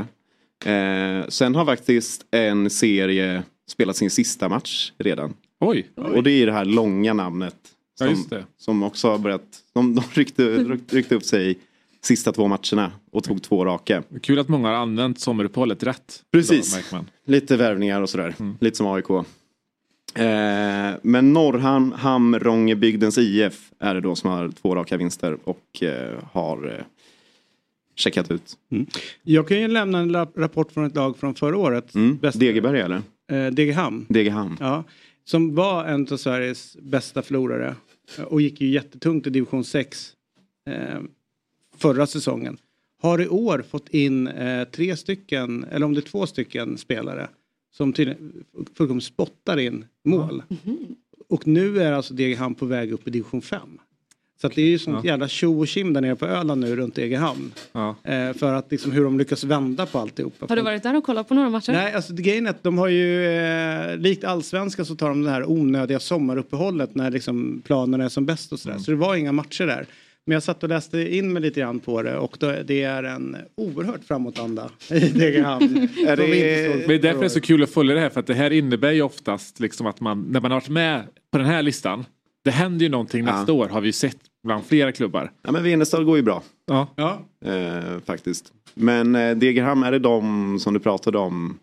[0.65, 5.33] Eh, sen har faktiskt en serie spelat sin sista match redan.
[5.59, 5.87] Oj.
[5.95, 7.55] Och det är det här långa namnet
[7.99, 8.45] Ja, Som, det.
[8.57, 9.43] som också har börjat,
[9.73, 10.43] de, de ryckte,
[10.89, 11.59] ryckte, upp sig
[12.03, 14.03] sista två matcherna och tog två raka.
[14.21, 16.23] Kul att många har använt sommaruppehållet rätt.
[16.31, 16.91] Precis.
[16.91, 17.05] Då.
[17.25, 18.35] Lite värvningar och sådär.
[18.59, 19.05] Lite som AIK.
[20.15, 26.19] Eh, men Norrhamn, Hamrångebygdens IF är det då som har två raka vinster och eh,
[26.31, 26.85] har eh,
[27.95, 28.57] checkat ut.
[29.23, 31.95] Jag kan ju lämna en rapport från ett lag från förra året.
[31.95, 32.17] Mm.
[32.17, 33.01] Bästa- eller?
[33.31, 34.05] Eh, Degerhamn.
[34.09, 34.57] Degerhamn.
[34.59, 34.83] Ja,
[35.23, 37.75] som var en av Sveriges bästa förlorare.
[38.25, 40.11] Och gick ju jättetungt i division 6
[40.69, 40.99] eh,
[41.77, 42.57] förra säsongen.
[43.01, 47.27] Har i år fått in eh, tre stycken, eller om det är två stycken spelare.
[47.71, 48.43] Som tydligen
[48.77, 50.43] fullkomligt spottar in mål.
[51.29, 53.59] Och nu är alltså Degerhamn på väg upp i division 5.
[54.41, 55.09] Så att det är ju sånt Ja.
[55.11, 57.51] jävla tjo och tjim där nere på Öland nu runt Degerhamn.
[57.71, 57.95] Ja.
[58.03, 60.45] Eh, för att liksom hur de lyckas vända på alltihopa.
[60.49, 61.71] Har du varit där och kollat på några matcher?
[61.71, 65.29] Nej, alltså grejen är att de har ju, eh, likt allsvenskan så tar de det
[65.29, 68.73] här onödiga sommaruppehållet när liksom planerna är som bäst och sådär.
[68.75, 68.83] Mm.
[68.83, 69.85] Så det var inga matcher där.
[70.25, 73.03] Men jag satt och läste in mig lite grann på det och då, det är
[73.03, 75.89] en oerhört framåtanda i Degerhamn.
[76.07, 76.27] Är det,
[76.87, 78.51] det är därför det är så kul att följa det här för att det här
[78.51, 82.05] innebär ju oftast liksom att man när man har varit med på den här listan
[82.43, 83.31] det händer ju någonting Ja.
[83.37, 85.31] nästa år har vi ju sett bland flera klubbar.
[85.43, 86.43] Ja men Venestad går ju bra.
[86.67, 86.87] Ja.
[86.95, 87.21] Ja.
[87.45, 88.53] Eh, faktiskt.
[88.73, 91.59] Men eh, Degerhamn, är det de som du pratade om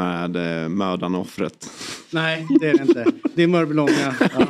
[0.00, 1.70] med eh, mördaren och offret?
[2.10, 3.06] Nej, det är det inte.
[3.34, 3.90] Det är Mörbylånga.
[4.20, 4.46] Ja.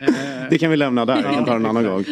[0.00, 2.04] Eh, Det kan vi lämna där, vi kan ta en annan gång.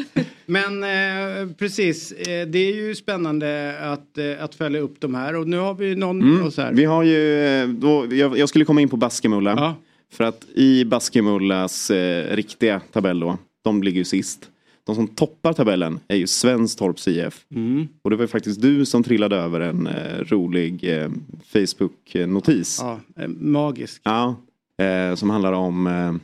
[0.47, 5.37] Men eh, precis, eh, det är ju spännande att, eh, att följa upp de här
[5.37, 6.51] och nu har vi någon Mm.
[6.51, 6.73] så här.
[6.73, 9.75] Vi har ju, eh, då, jag, jag skulle komma in på Baskemulla.
[10.13, 14.49] För att i Baskemullas eh, riktiga tabell då, de ligger ju sist.
[14.87, 17.47] De som toppar tabellen är ju Svenstorps IF.
[17.55, 17.89] Mm.
[18.03, 21.11] Och det var ju faktiskt du som trillade över en eh, rolig eh,
[21.53, 22.79] Facebook-notis.
[22.81, 24.03] Ja, eh, magisk.
[24.05, 24.37] Ja,
[24.79, 26.15] eh, som handlar om eh,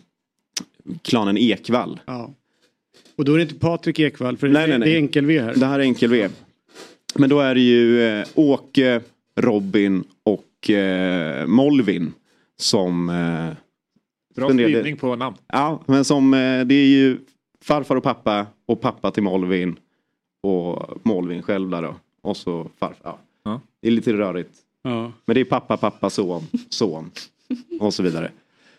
[1.02, 2.00] klanen Ekvall.
[2.06, 2.30] Ja.
[3.16, 4.88] Och då är det inte Patrik Ekwall för Nej, det, nej, nej.
[4.88, 5.54] det är enkel-V här.
[5.54, 6.28] Det här är enkel-V.
[7.14, 9.00] Men då är det ju eh, Åke,
[9.36, 12.12] Robin och eh, Molvin
[12.58, 13.08] som...
[13.08, 13.56] Eh,
[14.34, 15.36] Bra skrivning på namn.
[15.52, 17.18] Ja, men som eh, det är ju
[17.64, 19.76] farfar och pappa och pappa till Molvin
[20.42, 21.94] och Molvin själv där då.
[22.22, 23.16] Och så farfar.
[23.42, 23.60] Ja.
[23.82, 24.50] Det är lite rörigt.
[24.82, 25.12] Ja.
[25.24, 27.10] Men det är pappa, pappa, son, son
[27.80, 28.30] och så vidare.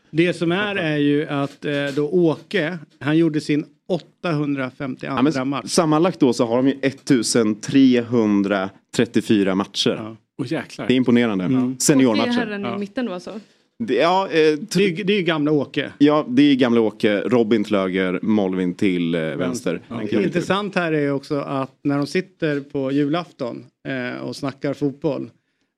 [0.09, 5.49] Det som är är ju att eh, då Åke, han gjorde sin 852 Ja, men
[5.49, 5.65] match.
[5.69, 10.15] sammanlagt då så har de ju 1334 matcher.
[10.37, 10.87] Åh jäklar.
[10.87, 11.45] Det är imponerande.
[11.45, 12.31] Och det är Seniormatcher.
[12.31, 13.39] herren i mitten då alltså?
[13.87, 15.91] Det, ja, eh, det, är, det är ju gamla Åke.
[15.97, 17.21] Ja, det är gamla Åke.
[17.21, 19.81] Robin till höger, Molvin till eh, vänster.
[19.87, 20.03] Ja.
[20.03, 25.29] Intressant här är också att när de sitter på julafton eh, och snackar fotboll.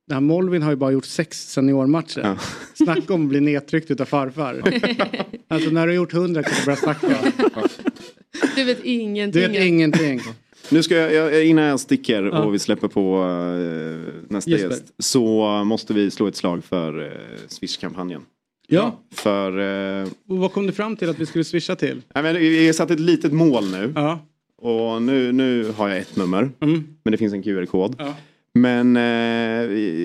[0.06, 2.20] Den här Molvin har ju bara gjort sex seniormatcher.
[2.20, 2.36] Ja.
[2.84, 4.62] Snacka om att bli nedtryckt utav farfar.
[5.48, 7.18] alltså när du har gjort hundra kan du börja snacka.
[8.56, 9.42] Du vet ingenting.
[9.42, 10.20] Du vet ingenting.
[10.70, 12.42] Nu ska jag, jag, innan jag sticker Ja.
[12.42, 14.68] och vi släpper på eh, nästa Jesper.
[14.70, 14.92] gäst.
[14.98, 17.12] Så måste vi slå ett slag för eh,
[17.48, 18.22] Swish-kampanjen.
[18.66, 19.00] Ja.
[19.12, 19.58] För...
[20.02, 22.02] Eh, Och vad kom du fram till att vi skulle swisha till?
[22.14, 23.92] nej, men vi har satt ett litet mål nu.
[23.94, 24.18] Ja.
[24.62, 26.50] Och nu, nu har jag ett nummer.
[26.60, 26.84] Mm.
[27.02, 27.94] Men det finns en QR-kod.
[27.98, 28.14] Ja.
[28.54, 29.02] Men eh,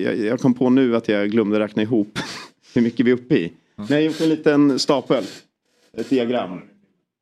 [0.02, 2.18] jag, jag kom på nu att jag glömde räkna ihop
[2.74, 3.52] hur mycket vi är uppe i.
[3.76, 5.24] Nej, jag har gjort en liten stapel.
[5.96, 6.60] Ett diagram.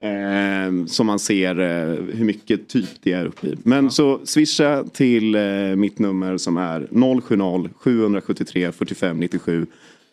[0.02, 3.56] Eh, som man ser eh, hur mycket typ det är uppe i.
[3.62, 5.42] Men så swisha till eh,
[5.76, 9.66] mitt nummer som är 070-773 45 97.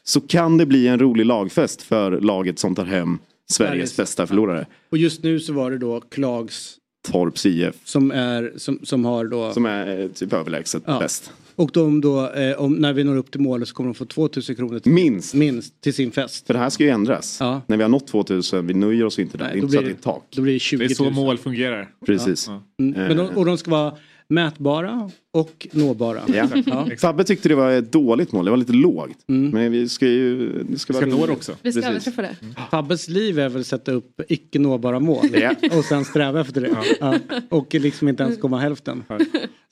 [0.03, 3.17] Så kan det bli en rolig lagfest för laget som tar hem
[3.49, 4.65] Sveriges Sveriges- bästa förlorare.
[4.89, 6.75] Och just nu så var det då Klags
[7.07, 7.75] Torps IF.
[7.83, 9.53] som, är, som, som har då...
[9.53, 10.99] Som är eh, typ överlägset Ja.
[10.99, 11.31] bäst.
[11.55, 14.05] Och de då, eh, om, när vi når upp till målet så kommer de få
[14.05, 15.33] 2000 kronor till, Minst.
[15.33, 16.47] minst till sin fest.
[16.47, 17.37] För det här ska ju ändras.
[17.39, 17.61] Ja.
[17.67, 19.45] När vi har nått 2000, vi nöjer oss inte där.
[19.45, 20.23] det är inte så att det är ett tak.
[20.35, 20.91] Då blir det 20 Det 000.
[20.91, 21.89] är så mål fungerar.
[22.05, 22.47] Precis.
[22.47, 23.07] Ja, Mm.
[23.07, 23.93] Men de, och de ska vara
[24.27, 26.21] mätbara och nåbara.
[26.27, 26.47] Ja.
[26.65, 26.87] Ja.
[27.01, 29.17] Fabbe tyckte det var ett dåligt mål, det var lite lågt.
[29.27, 30.49] Men vi ska ju...
[30.63, 31.55] Det ska, vara Ska nå det också.
[31.61, 32.35] Vi ska överträffa det.
[32.71, 35.25] Fabbes liv är väl att sätta upp icke nåbara mål.
[35.33, 35.55] Ja.
[35.77, 36.77] Och sen sträva efter det.
[36.99, 37.15] Ja.
[37.49, 39.03] Och liksom inte ens komma hälften.
[39.07, 39.13] Så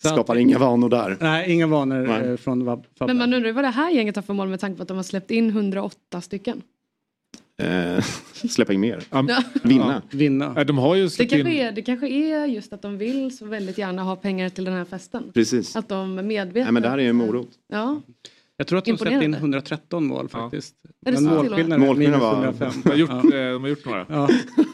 [0.07, 1.17] att- Skapar inga vanor där.
[1.21, 2.29] Nej, inga vanor Nej.
[2.29, 2.83] eh, från Fabbe.
[2.99, 4.87] Men man undrar ju vad det här gänget har för mål med tanke på att
[4.87, 6.61] de har släppt in 108 stycken.
[7.61, 8.03] Eh,
[8.49, 9.03] släppa in mer.
[9.09, 9.43] Ja.
[9.63, 10.01] Vinna.
[10.11, 10.53] Vinna.
[10.55, 11.47] Ja, De har ju Det kanske, in...
[11.47, 14.73] är, det kanske är just att de vill så väldigt gärna ha pengar till den
[14.73, 15.23] här festen.
[15.33, 15.75] Precis.
[15.75, 16.63] Att de är medvetna.
[16.63, 17.49] Nej men det här är ju en morot.
[17.73, 18.01] Ja.
[18.57, 19.37] Jag tror att de släppte in Imponerande.
[19.37, 20.75] 113 mål faktiskt.
[21.05, 21.87] Det Men målskillnaden
[22.19, 22.71] var- 105.
[22.83, 23.51] De har gjort, Ja.
[23.53, 24.05] de har gjort några.
[24.09, 24.29] Ja.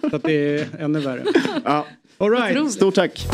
[0.10, 1.24] Så att det är ännu värre.
[1.64, 1.86] Ja.
[2.18, 2.72] All right.
[2.72, 3.26] Stort tack.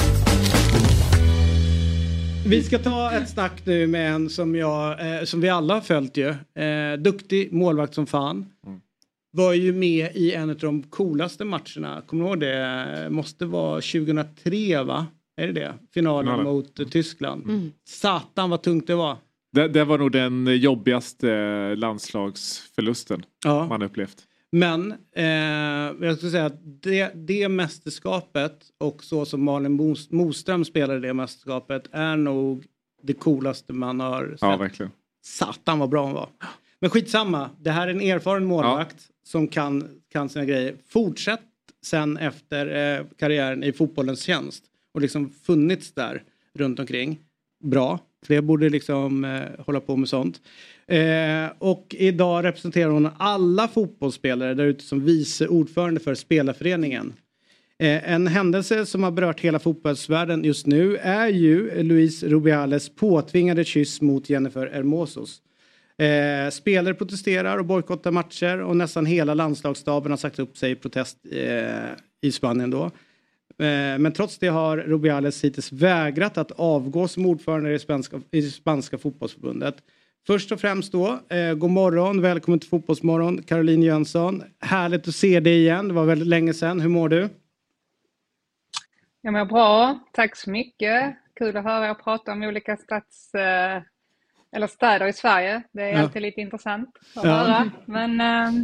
[2.48, 5.82] Vi ska ta ett snack nu med en som, jag, eh, som vi alla har
[5.82, 6.30] följt ju.
[6.30, 8.46] Eh, duktig målvakt som fan.
[9.36, 12.02] Var ju med i en av de coolaste matcherna.
[12.08, 13.08] Kommer du ihåg det?
[13.12, 15.06] Måste vara 2003 va?
[15.42, 15.74] Är det det?
[15.94, 16.44] Finalen Finalen.
[16.46, 17.44] mot eh, Tyskland.
[17.44, 17.72] Mm.
[17.88, 19.18] Satan vad tungt det var.
[19.52, 23.68] Det, det var nog den jobbigaste eh, landslagsförlusten Ja.
[23.68, 24.18] man upplevt.
[24.52, 25.26] Men eh,
[26.08, 31.14] jag skulle säga att det, det mästerskapet och så som Malin Mos- Moström spelade det
[31.14, 32.64] mästerskapet är nog
[33.04, 34.38] det coolaste man har sett.
[34.42, 34.92] Ja, verkligen.
[35.26, 36.30] Satan vad bra hon var.
[36.82, 40.76] Men skitsamma, det här är en erfaren målvakt som kan, kan sina grejer.
[40.88, 41.42] Fortsätt
[41.82, 44.64] sen efter eh, karriären i fotbollens tjänst
[44.94, 46.24] och liksom funnits där
[46.54, 47.20] runt omkring.
[47.64, 50.42] Bra, fler borde liksom eh, hålla på med sånt.
[50.88, 57.14] Eh, och idag representerar hon alla fotbollsspelare där ute som vice ordförande för spelarföreningen.
[57.80, 63.64] Eh, en händelse som har berört hela fotbollsvärlden just nu är ju Luis Rubiales påtvingade
[63.64, 65.42] kyss mot Jennifer Hermosos.
[65.98, 70.76] Eh, spelare protesterar och bojkottar matcher och nästan hela landslagsstaben har sagt upp sig i
[70.76, 71.90] protest eh,
[72.22, 72.84] i Spanien då.
[73.60, 78.42] Eh, men trots det har Rubiales hittills vägrat att avgå som ordförande i spanska, i
[78.42, 79.76] spanska fotbollsförbundet.
[80.28, 84.44] Först och främst då, eh, god morgon, välkommen till Fotbollsmorgon, Caroline Jönsson.
[84.60, 86.80] Härligt att se dig igen, det var väldigt länge sedan.
[86.80, 87.30] Hur mår du?
[89.22, 91.16] Jag mår bra, tack så mycket.
[91.36, 93.34] Kul att höra er prata om olika stats...
[93.34, 93.82] eh,
[94.56, 95.64] eller städer i Sverige.
[95.72, 96.00] Det är Ja.
[96.00, 97.30] alltid lite intressant att Ja.
[97.32, 97.72] höra.
[97.86, 98.64] Men eh,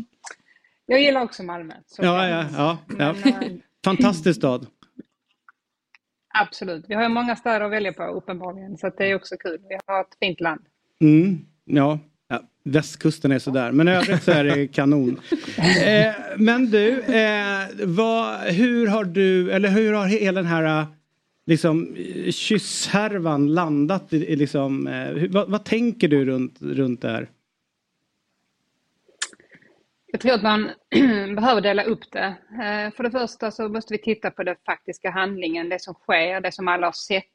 [0.85, 1.73] jag gillar också Malmö.
[1.97, 2.77] Ja, ja, ja.
[2.99, 3.15] ja.
[3.23, 3.49] Men, eh,
[3.85, 4.67] Fantastisk stad.
[6.33, 6.85] Absolut.
[6.87, 9.57] Vi har många städer att välja på uppenbarligen, så det är också kul.
[9.69, 10.61] Vi har ett fint land.
[11.01, 11.99] Mm, ja.
[12.27, 15.19] ja, västkusten är sådär, men övrigt så är det kanon.
[15.85, 20.85] Eh, men du, eh, vad, hur har du, eller hur har hela den här
[21.45, 24.13] liksom, eh, kysshärvan landat?
[24.13, 27.29] I, i liksom, eh, hur, vad, vad tänker du runt, runt det här?
[30.11, 30.71] Jag tror att man
[31.35, 32.25] behöver dela upp det.
[32.51, 36.41] Eh, För det första så måste vi titta på den faktiska handlingen, det som sker,
[36.41, 37.25] det som alla har sett.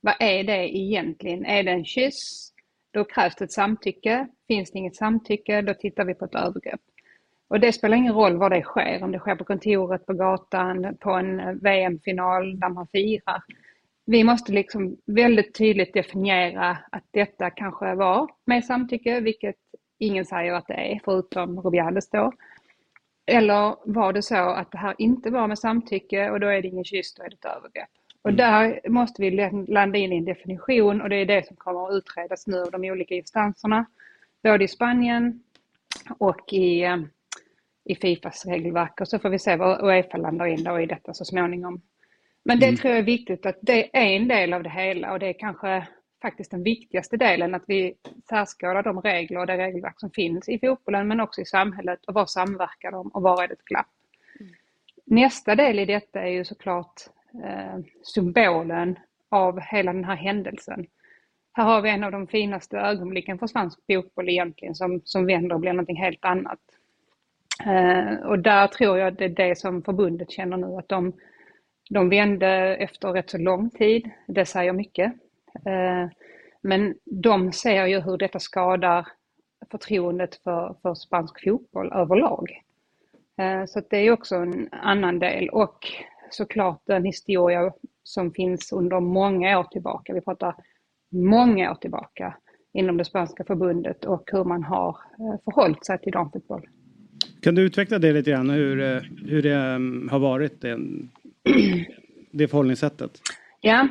[0.00, 1.44] Vad är det egentligen?
[1.46, 2.50] Är det en kyss?
[2.90, 4.28] Då krävs det ett samtycke.
[4.48, 6.80] Finns det inget samtycke, då tittar vi på ett övergrepp.
[7.48, 10.96] Och det spelar ingen roll var det sker, om det sker på kontoret, på gatan,
[11.00, 13.42] på en VM-final där man firar.
[14.06, 19.56] Vi måste liksom väldigt tydligt definiera att detta kanske var med samtycke, vilket
[19.98, 22.32] ingen säger att det är, förutom Rubiales då.
[23.26, 26.68] Eller var det så att det här inte var med samtycke och då är det
[26.68, 27.88] ingen kyss, då är det ett övergrepp.
[28.22, 31.88] Och där måste vi landa in i en definition och det är det som kommer
[31.88, 33.86] att utredas nu av de olika instanserna.
[34.42, 35.42] Både i Spanien
[36.18, 36.96] och i, eh,
[37.84, 41.14] i Fifas regelverk och så får vi se vad Uefa landar in då i detta
[41.14, 41.82] så småningom.
[42.44, 42.76] Men det Mm.
[42.76, 45.32] tror jag är viktigt att det är en del av det hela och det är
[45.38, 45.86] kanske
[46.22, 47.94] faktiskt den viktigaste delen att vi
[48.28, 52.14] särskådar de regler och det regelverk som finns i fotbollen men också i samhället och
[52.14, 53.86] var samverkar de och var är det ett glapp.
[55.06, 57.00] Nästa del i detta är ju såklart
[57.44, 60.86] eh, symbolen av hela den här händelsen.
[61.52, 65.54] Här har vi en av de finaste ögonblicken för svensk fotboll egentligen som, som vänder
[65.54, 66.60] och blir någonting helt annat.
[67.62, 71.12] Eh, och där tror jag att det är det som förbundet känner nu att de,
[71.90, 74.10] de vände efter rätt så lång tid.
[74.26, 75.12] Det säger mycket.
[75.66, 76.08] Eh,
[76.62, 79.08] men de ser ju hur detta skadar
[79.70, 82.62] förtroendet för, för spansk fotboll överlag.
[83.38, 85.78] Eh, Så att det är också en annan del och
[86.30, 90.14] såklart en historia som finns under många år tillbaka.
[90.14, 90.54] Vi pratar
[91.12, 92.36] många år tillbaka
[92.72, 94.88] inom det spanska förbundet och hur man har
[95.18, 96.66] eh, förhållit sig till damfotboll.
[97.42, 100.78] Kan du utveckla det lite grann, hur, eh, hur det eh, har varit, det,
[102.32, 103.10] det förhållningssättet?
[103.60, 103.88] Ja,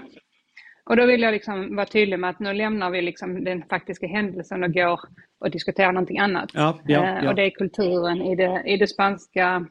[0.86, 4.07] och då vill jag liksom vara tydlig med att nu lämnar vi liksom den faktiska
[4.07, 4.99] händelsen och går
[5.39, 6.49] och diskuterar någonting annat.
[6.53, 7.29] Ja, ja, Eh, ja.
[7.29, 9.65] Och det är kulturen i det, i det spanska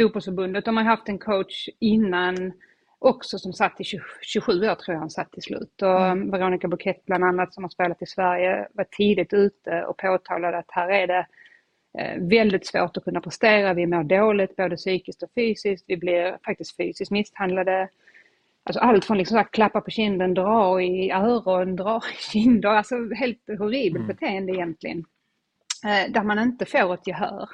[0.00, 0.64] fotbollsförbundet.
[0.64, 2.52] De har haft en coach innan
[2.98, 5.82] också som satt i 20, 27 år tror jag han satt till slut.
[5.82, 6.30] Och Mm.
[6.30, 10.70] Veronica Bouquet bland annat som har spelat i Sverige var tidigt ute och påtalade att
[10.70, 11.24] här är det eh,
[12.18, 13.74] väldigt svårt att kunna prestera.
[13.74, 15.84] Vi mår dåligt både psykiskt och fysiskt.
[15.88, 17.88] Vi blir faktiskt fysiskt misshandlade.
[18.64, 22.68] Alltså allt från liksom här klappa på kinden, dra i öron, dra i kinder.
[22.68, 25.04] Alltså helt horribelt beteende egentligen.
[25.84, 27.48] Eh, där man inte får ett gehör.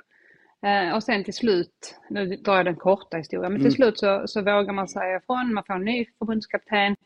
[0.63, 3.77] Eh, och sen till slut, nu drar jag den korta historien, men till Mm.
[3.77, 6.97] slut så, så vågar man säga ifrån, man får en ny förbundskapten.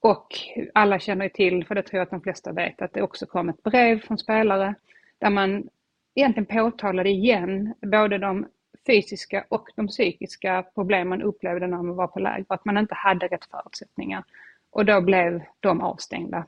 [0.00, 0.26] Och
[0.74, 3.48] alla känner till, för det tror jag att de flesta vet, att det också kom
[3.48, 4.74] ett brev från spelare
[5.18, 5.68] där man
[6.16, 8.46] egentligen påtalade igen både de
[8.86, 12.94] fysiska och de psykiska problem man upplevde när man var på läger, att man inte
[12.94, 14.24] hade rätt förutsättningar.
[14.70, 16.46] Och då blev de avstängda.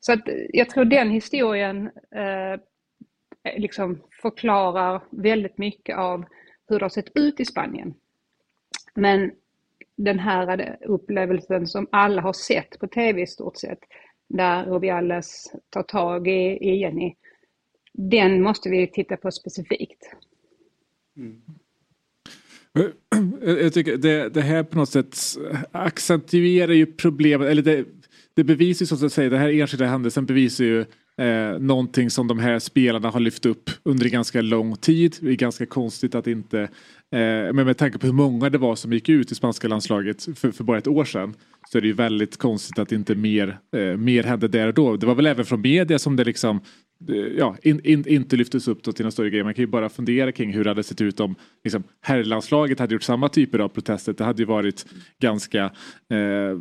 [0.00, 2.60] Så att jag tror den historien eh,
[3.56, 6.24] liksom förklarar väldigt mycket av
[6.68, 7.94] hur det har sett ut i Spanien.
[8.94, 9.32] Men
[9.96, 13.78] den här upplevelsen som alla har sett på tv i stort sett,
[14.28, 17.14] där Rubiales tar tag i, i Jenny,
[17.96, 20.02] den måste vi titta på specifikt.
[21.16, 21.42] Mm.
[23.40, 25.16] Jag tycker det, det här på något sätt
[25.72, 27.84] accentuerar ju problemet, eller det,
[28.34, 30.80] det bevisar ju så att säga, den här enskilda händelsen bevisar ju
[31.20, 35.16] eh, någonting som de här spelarna har lyft upp under ganska lång tid.
[35.20, 38.76] Det är ganska konstigt att inte, eh, men med tanke på hur många det var
[38.76, 41.34] som gick ut i spanska landslaget för, för bara ett år sedan
[41.70, 44.96] så är det ju väldigt konstigt att inte mer, eh, mer hände där och då.
[44.96, 46.60] Det var väl även från media som det liksom
[47.38, 49.44] ja, in, in, inte lyftes upp till någon större grej.
[49.44, 51.34] Man kan ju bara fundera kring hur det hade sett ut om
[51.64, 54.12] liksom, herrlandslaget hade gjort samma typer av protester.
[54.12, 54.86] Det hade ju varit
[55.20, 55.64] ganska
[56.10, 56.58] eh,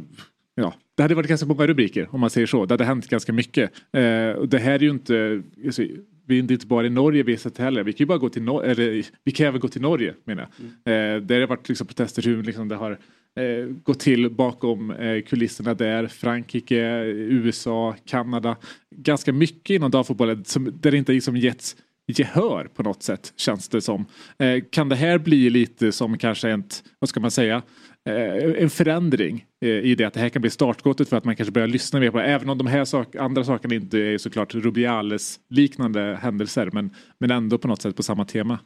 [0.57, 2.65] Ja, det hade varit ganska många rubriker om man säger så.
[2.65, 3.71] Det hade hänt ganska mycket.
[3.93, 5.83] Eh, och det här är ju inte, alltså,
[6.25, 7.83] vi är inte bara i Norge vi har sett heller.
[7.83, 10.47] Vi kan ju bara gå till Norge, eller vi kan även gå till Norge menar
[10.47, 10.65] jag.
[10.65, 11.15] Mm.
[11.15, 12.99] Eh, där det har varit liksom, protester hur liksom, det har
[13.35, 16.07] eh, till bakom eh, kulisserna där.
[16.07, 18.57] Frankrike, USA, Kanada.
[18.95, 21.75] Ganska mycket inom damfotbollen som, där det inte liksom getts
[22.07, 24.05] gehör på något sätt känns det som.
[24.39, 26.63] Eh, kan det här bli lite som kanske en,
[26.99, 27.61] vad ska man säga,
[28.09, 31.35] eh, en förändring eh, i det att det här kan bli startskottet för att man
[31.35, 32.23] kanske börjar lyssna mer på det.
[32.23, 37.31] Även om de här sak, andra sakerna inte är såklart Rubiales liknande händelser men, men
[37.31, 38.59] ändå på något sätt på samma tema.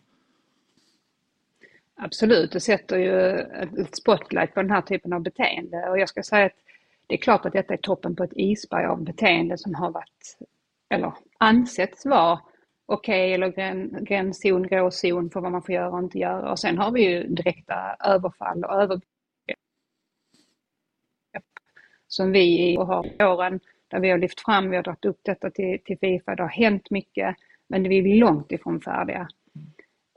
[2.01, 3.39] Absolut, det sätter ju
[3.81, 6.55] ett spotlight på den här typen av beteende och jag ska säga att
[7.07, 10.37] det är klart att detta är toppen på ett isberg av beteende som har varit,
[10.89, 12.39] eller ansetts vara
[12.85, 16.51] okej okay, eller gränszon, gråzon för vad man får göra och inte göra.
[16.51, 19.03] Och sen har vi ju direkta överfall och övergrepp
[22.07, 25.79] som vi har åren där vi har lyft fram, vi har dragit upp detta till,
[25.85, 27.35] till Fifa, det har hänt mycket,
[27.67, 29.27] men vi är långt ifrån färdiga.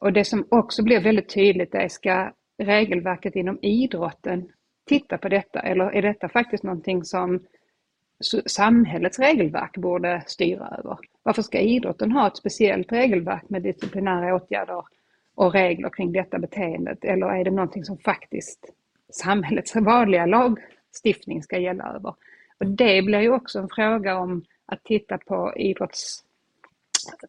[0.02, 4.52] Och det som också blir väldigt tydligt är, ska regelverket inom idrotten
[4.86, 7.40] titta på detta eller är detta faktiskt någonting som
[8.46, 10.98] samhällets regelverk borde styra över?
[11.22, 14.84] Varför ska idrotten ha ett speciellt regelverk med disciplinära åtgärder
[15.34, 17.04] och regler kring detta beteendet?
[17.04, 18.72] Eller är det någonting som faktiskt
[19.12, 22.14] samhällets vanliga lagstiftning ska gälla över?
[22.58, 26.24] Och det blir ju också en fråga om att titta på idrotts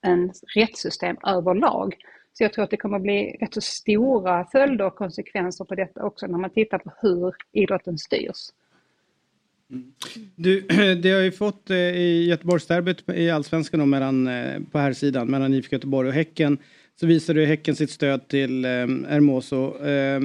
[0.01, 1.95] en rättssystem överlag.
[2.33, 5.75] Så jag tror att det kommer att bli rätt så stora följder och konsekvenser på
[5.75, 8.49] detta också när man tittar på hur idrotten styrs.
[10.35, 10.61] Du,
[11.03, 15.27] det har ju fått eh, i Göteborgsderbyt i Allsvenskan då, mellan, eh, på här sidan
[15.27, 16.57] mellan IFK Göteborg och Häcken
[16.99, 19.85] så visade ju Häcken sitt stöd till eh, Hermoso.
[19.85, 20.21] Eh,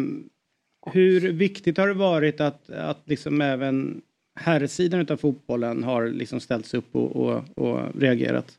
[0.93, 4.03] hur viktigt har det varit att, att liksom även
[4.41, 8.59] herrsidan av fotbollen har liksom ställts upp och, och, och reagerat?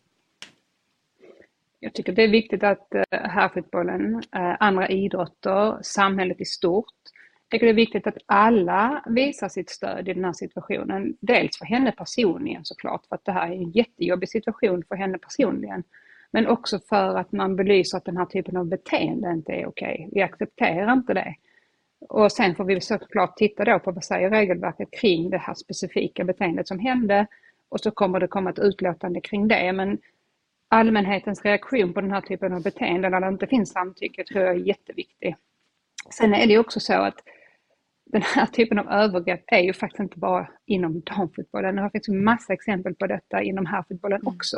[1.80, 6.94] Jag tycker det är viktigt att eh, herrfotbollen, eh, andra idrotter, samhället i stort
[7.50, 11.18] jag tycker det är viktigt att alla visar sitt stöd i den här situationen.
[11.20, 15.18] Dels för henne personligen såklart, för att det här är en jättejobbig situation för henne
[15.18, 15.84] personligen.
[16.32, 20.10] Men också för att man belyser att den här typen av beteende inte är okej.
[20.12, 21.36] Vi accepterar inte det.
[22.10, 26.24] Och sen får vi såklart titta då på vad säger regelverket kring det här specifika
[26.24, 27.28] beteendet som hände.
[27.70, 29.74] Och så kommer det komma ett utlåtande kring det.
[29.74, 29.98] Men
[30.70, 34.56] allmänhetens reaktion på den här typen av beteende när det inte finns samtycke tror jag
[34.56, 35.36] är jätteviktig.
[36.14, 37.22] Sen är det också så att
[38.06, 41.76] den här typen av övergrepp är ju faktiskt inte bara inom damfotbollen.
[41.76, 44.36] Det finns massa exempel på detta inom herrfotbollen mm.
[44.36, 44.58] också.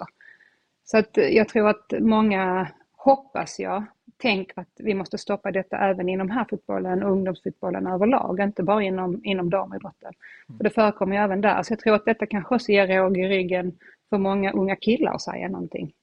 [0.83, 3.83] Så att jag tror att många, hoppas jag,
[4.17, 9.21] tänker att vi måste stoppa detta även inom herrfotbollen och ungdomsfotbollen överlag, inte bara inom,
[9.23, 10.13] inom damidrotten.
[10.49, 10.57] Mm.
[10.57, 11.63] För det förekommer ju även där.
[11.63, 13.77] Så jag tror att detta kanske också ger råg i ryggen
[14.09, 15.93] för många unga killar att säga någonting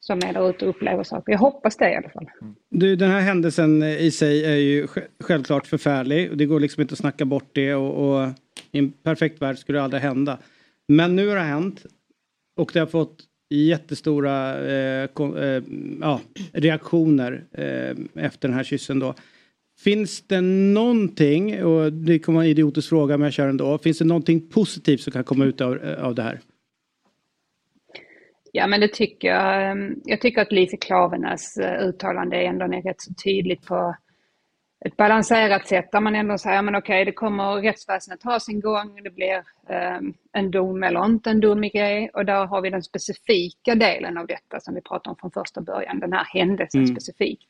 [0.00, 1.32] som är där ute och upplever saker.
[1.32, 2.30] Jag hoppas det i alla fall.
[2.40, 2.54] Mm.
[2.70, 4.86] Du, den här händelsen i sig är ju
[5.20, 6.38] självklart förfärlig.
[6.38, 8.28] Det går liksom inte att snacka bort det och, och
[8.72, 10.38] i en perfekt värld skulle det aldrig hända.
[10.88, 11.84] Men nu har det hänt
[12.56, 15.62] och det har fått jättestora eh, eh,
[16.00, 16.20] ja,
[16.52, 19.14] reaktioner eh, efter den här kyssen då.
[19.80, 23.78] Finns det någonting, och det kommer vara en idiotisk fråga men jag kör ändå.
[23.78, 26.40] Finns det någonting positivt som kan komma ut av, eh, av det här?
[28.52, 29.70] Ja men det tycker jag.
[29.70, 33.94] Ehm, jag tycker att Lise Klavenäs eh, uttalande ändå är rätt så tydligt på
[34.84, 39.02] ett balanserat sätt där man ändå säger, men okej, det kommer rättsväsendet ha sin gång,
[39.04, 39.42] det blir
[39.98, 43.74] um, en dom eller inte en dom i grej och där har vi den specifika
[43.74, 46.94] delen av detta som vi pratade om från första början, den här händelsen mm.
[46.94, 47.48] specifikt.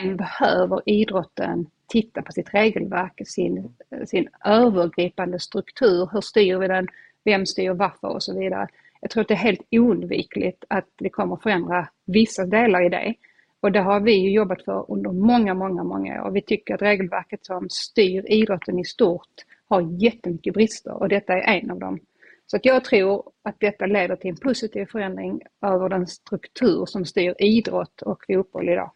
[0.00, 6.88] Sen behöver idrotten titta på sitt regelverk, sin, sin övergripande struktur, hur styr vi den,
[7.24, 8.68] vem styr varför och så vidare
[9.02, 13.14] jag tror att det är helt oundvikligt att det kommer förändra vissa delar i det.
[13.60, 16.30] Och det har vi ju jobbat för under många, många, många år.
[16.30, 19.28] Vi tycker att regelverket som styr idrotten i stort
[19.68, 21.98] har jättemycket brister och detta är en av dem.
[22.46, 27.04] Så att jag tror att detta leder till en positiv förändring över den struktur som
[27.04, 28.90] styr idrott och fotboll idag.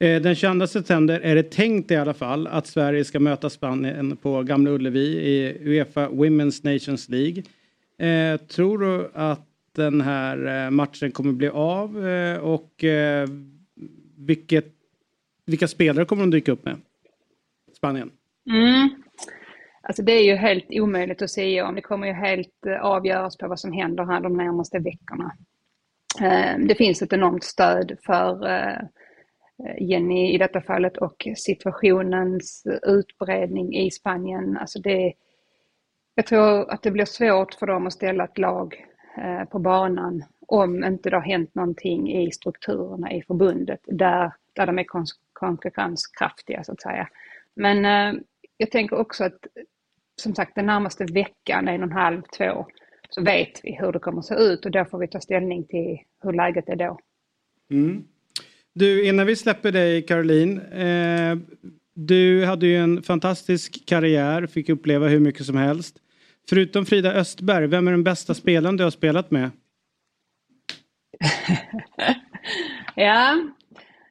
[0.00, 4.16] Eh, den 22 september är det tänkt i alla fall att Sverige ska möta Spanien
[4.16, 7.42] på Gamla Ullevi i Uefa Women's Nations League.
[7.98, 13.28] Eh, tror du att den här eh, matchen kommer bli av eh, och eh,
[14.16, 14.66] vilket,
[15.46, 16.76] vilka spelare kommer de dyka upp med?
[17.76, 18.10] Spanien.
[18.50, 18.88] Mm.
[19.82, 21.74] Alltså det är ju helt omöjligt att säga om.
[21.74, 25.36] Det kommer ju helt eh, avgöras på vad som händer här de närmaste veckorna.
[26.20, 28.46] Eh, det finns ett enormt stöd för
[29.80, 34.56] Jenny i detta fallet och situationens utbredning i Spanien.
[34.56, 35.12] Alltså det,
[36.16, 38.86] jag tror att det blir svårt för dem att ställa ett lag
[39.16, 44.66] eh, på banan om inte det har hänt någonting i strukturerna i förbundet där, där
[44.66, 44.86] de är
[45.32, 47.08] konkurrenskraftiga så att säga.
[47.54, 48.20] Men eh,
[48.56, 49.46] jag tänker också att
[50.16, 52.66] som sagt den närmaste veckan, en och en halv, två,
[53.10, 55.64] så vet vi hur det kommer att se ut och då får vi ta ställning
[55.64, 56.98] till hur läget är då.
[57.70, 58.04] Mm.
[58.72, 60.58] Du, innan vi släpper dig Caroline.
[60.58, 61.36] Eh,
[61.94, 65.96] du hade ju en fantastisk karriär, fick uppleva hur mycket som helst.
[66.48, 69.50] Förutom Frida Östberg, vem är den bästa spelaren du har spelat med?
[72.98, 73.38] Ja,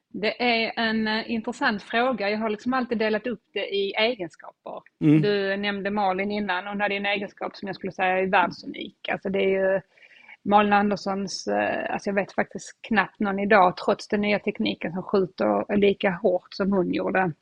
[0.08, 2.30] det är en eh, intressant fråga.
[2.30, 4.82] Jag har liksom alltid delat upp det i egenskaper.
[5.00, 5.22] Mm.
[5.22, 9.08] Du nämnde Malin innan, hon hade en egenskap som jag skulle säga är världsunik.
[9.08, 9.80] Alltså det är ju
[10.42, 15.02] Malin Anderssons, eh, alltså jag vet faktiskt knappt någon idag, trots den nya tekniken som
[15.02, 17.32] skjuter lika hårt som hon gjorde.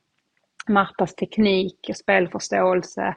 [0.69, 3.15] Martas teknik, spelförståelse.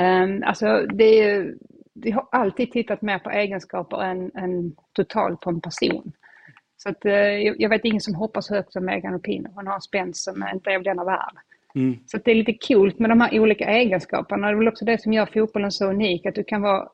[0.00, 1.58] Um, alltså det är ju,
[1.94, 6.12] vi har alltid tittat mer på egenskaper än, än totalt på en person.
[6.76, 9.52] Så att, eh, jag vet ingen som hoppas högt som Megan Rapinoe.
[9.54, 11.36] Hon har en spänst som inte är av denna värld.
[11.74, 11.98] Mm.
[12.06, 14.46] Så det är lite kul med de här olika egenskaperna.
[14.46, 16.26] Det är väl också det som gör fotbollen så unik.
[16.26, 16.88] Att du kan vara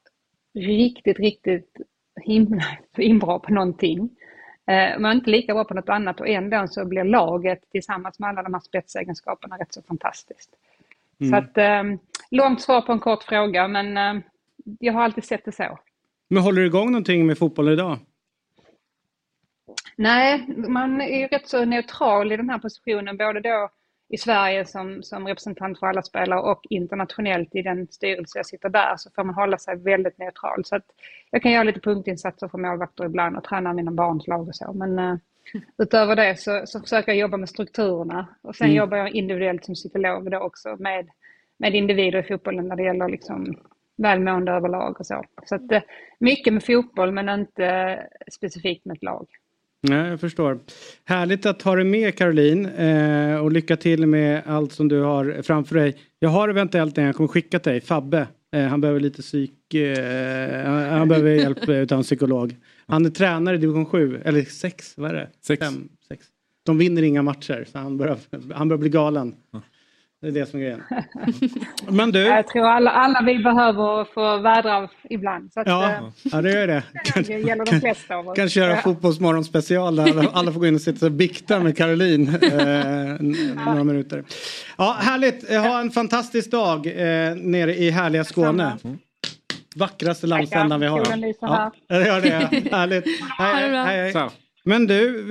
[0.54, 1.76] riktigt, riktigt
[2.20, 2.64] himla
[3.20, 4.10] bra på någonting.
[4.66, 8.28] Eh, men inte lika bra på något annat och ändå så blir laget tillsammans med
[8.28, 10.50] alla de här spetsegenskaperna rätt så fantastiskt.
[11.20, 11.30] Mm.
[11.30, 11.98] Så att, eh,
[12.30, 14.22] långt svar på en kort fråga men eh,
[14.80, 15.78] jag har alltid sett det så.
[16.30, 17.98] Men håller du igång någonting med fotboll idag?
[19.96, 23.70] Nej, man är ju rätt så neutral i den här positionen, både då
[24.08, 28.68] i Sverige som, som representant för alla spelare och internationellt i den styrelse jag sitter
[28.68, 30.64] där så får man hålla sig väldigt neutral.
[30.64, 30.84] Så att
[31.30, 34.72] jag kan göra lite punktinsatser för målvakter ibland och träna mina barns lag och så.
[34.72, 35.16] Men uh,
[35.78, 38.76] utöver det så, så försöker jag jobba med strukturerna och sen Mm.
[38.76, 41.08] jobbar jag individuellt som psykolog då också med,
[41.58, 43.58] med individer i fotbollen när det gäller liksom
[44.02, 45.24] välmående överlag och så.
[45.44, 45.78] Så att, uh,
[46.20, 47.98] mycket med fotboll men inte
[48.32, 49.26] specifikt med ett lag.
[49.82, 50.58] Nej, jag förstår.
[51.04, 55.42] Härligt att ha dig med Caroline eh, och lycka till med allt som du har
[55.42, 55.96] framför dig.
[56.18, 58.26] Jag har eventuellt en jag kommer skicka till dig, Fabbe.
[58.52, 59.74] Eh, han behöver lite psyk...
[59.74, 62.56] Eh, han, han behöver hjälp eh, utav en psykolog.
[62.86, 65.28] Han är tränare i division 7, eller 6, vad är det?
[65.40, 65.60] Sex.
[65.60, 66.26] Fem, sex.
[66.64, 68.18] De vinner inga matcher så han börjar,
[68.54, 69.34] han börjar bli galen.
[70.20, 70.82] Det är det som är grejen.
[71.88, 72.18] Men du.
[72.18, 75.52] Jag tror alla, alla vi behöver få vädra ibland.
[75.52, 76.82] Så att, Ja, eh, ja det gör det.
[77.14, 78.36] det gäller de flesta av oss.
[78.36, 78.76] Kanske göra Ja.
[78.76, 83.64] Fotbollsmorgon special där alla, alla får gå in och sitta och bikta med Caroline eh,
[83.66, 84.24] några minuter.
[84.78, 85.48] Ja, härligt.
[85.50, 88.76] Ha en fantastisk dag eh, nere i härliga Skåne.
[89.76, 91.06] Vackraste landsändan vi har.
[91.40, 92.30] Ja, det gör det.
[92.76, 93.04] Härligt.
[93.38, 94.28] Hej, hej, hej.
[94.64, 95.22] Men du,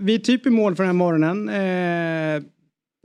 [0.00, 1.48] vi är typ i mål för den här morgonen.
[1.48, 2.42] Eh,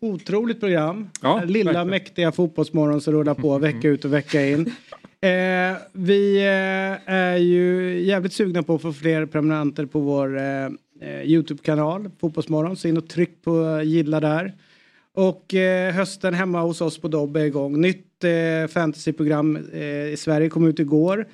[0.01, 1.09] otroligt program.
[1.21, 1.89] Ja, Lilla verkligen.
[1.89, 4.73] mäktiga fotbollsmorgon som rullar på vecka ut och vecka in.
[5.21, 10.69] Eh, vi eh, är ju jävligt sugna på att få fler prenumeranter på vår eh,
[11.23, 12.77] Youtube-kanal Fotbollsmorgon.
[12.77, 14.53] Så in och tryck på gilla där.
[15.13, 17.81] Och eh, hösten hemma hos oss på Dobb är igång.
[17.81, 21.27] Nytt eh, fantasyprogram eh, i Sverige kom ut igår.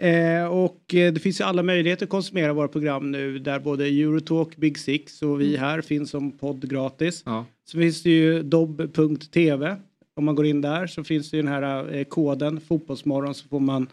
[0.00, 3.86] Eh, och eh, det finns ju alla möjligheter att konsumera våra program nu där både
[3.86, 7.22] Eurotalk, Big Six och vi här finns som podd gratis.
[7.26, 7.46] Ja.
[7.64, 9.76] Så finns det ju dobb.tv.
[10.14, 13.48] Om man går in där så finns det ju den här eh, koden Fotbollsmorgon så
[13.48, 13.86] får man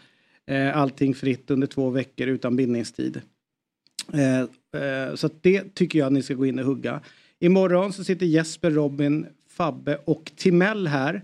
[0.46, 3.22] eh, allting fritt under två veckor utan bindningstid.
[4.14, 4.40] Eh,
[4.82, 7.02] eh, så det tycker jag att ni ska gå in och hugga.
[7.40, 11.22] Imorgon så sitter Jesper, Robin, Fabbe och Timell här.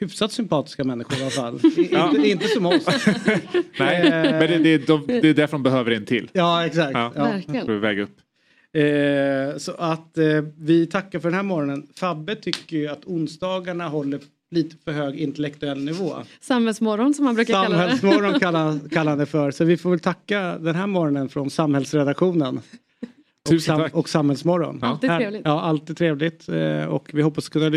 [0.00, 1.56] Hyfsat sympatiska människor i alla fall.
[1.76, 2.10] I- Ja.
[2.16, 2.86] inte, inte som oss.
[3.78, 6.30] Nej, men det, det, de, det är därför de behöver en till.
[6.32, 6.90] Ja, exakt.
[6.94, 7.12] Ja.
[7.16, 7.24] Ja.
[7.24, 7.80] Verkligen.
[7.80, 8.16] Väga upp.
[8.74, 10.24] Eh, så att eh,
[10.58, 11.86] vi tackar för den här morgonen.
[11.96, 14.20] Fabbe tycker ju att onsdagarna håller
[14.50, 16.12] lite för hög intellektuell nivå.
[16.40, 17.76] Samhällsmorgon som man brukar kalla det.
[17.82, 19.50] Samhällsmorgon kallar, kallar han det för.
[19.50, 22.60] Så vi får väl tacka den här morgonen från samhällsredaktionen.
[23.44, 23.94] Och, Tusen sam- tack.
[23.94, 24.78] och Samhällsmorgon.
[24.82, 25.42] Alltid Här- trevligt.
[25.44, 26.48] Ja, alltid trevligt.
[26.48, 27.70] Eh, Och vi hoppas kunna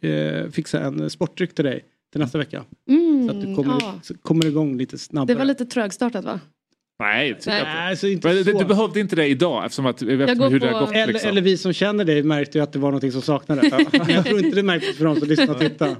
[0.00, 2.64] eh, fixa en sportdryck till dig till nästa vecka.
[2.88, 3.94] Mm, Så att du kommer, ja.
[4.22, 5.34] kommer igång lite snabbare.
[5.34, 6.40] Det var lite trögstartat va?
[6.98, 7.72] Nej, det tycker jag Nej.
[7.72, 7.82] inte.
[7.82, 8.58] Alltså, inte Men du, så.
[8.58, 10.92] du behövde inte det idag eftersom att, eftersom hur det har gått.
[10.92, 11.30] Eller, liksom.
[11.30, 13.72] eller vi som känner dig märkte ju att det var någonting som saknades.
[14.08, 15.96] Jag tror inte det märktes för de som lyssnar och tittar.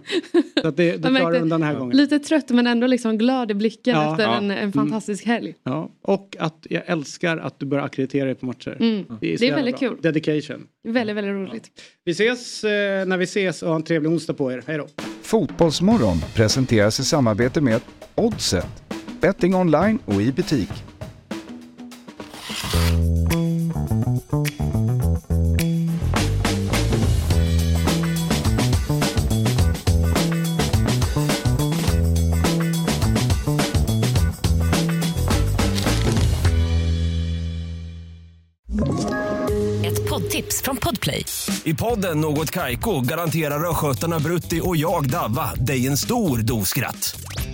[0.62, 1.96] Så att det, du Jag märkte- klarar undan den här gången.
[1.96, 4.10] Lite trött men ändå liksom glad i blicken Ja.
[4.10, 4.36] efter Ja.
[4.36, 5.54] en, en fantastisk helg.
[5.64, 8.76] Ja, och att jag älskar att du börjar ackreditera dig på matcher.
[8.80, 9.04] Mm.
[9.08, 9.88] så Det är jävla väldigt bra.
[9.88, 9.98] kul.
[10.02, 10.66] Dedication.
[10.88, 11.64] Väldigt, väldigt roligt.
[12.04, 12.70] Vi ses eh,
[13.06, 14.62] när vi ses och ha en trevlig onsdag på er.
[14.66, 14.86] Hej då.
[15.22, 17.80] Fotbollsmorgon presenteras i samarbete med
[18.14, 18.85] Oddset.
[19.26, 20.68] Betting online och i butik.
[39.84, 41.24] Ett poddtips från Podplay.
[41.64, 47.20] I podden Något Kaiko garanterar östgötarna Brutti och jag, Davva, dig en stor dos skratt.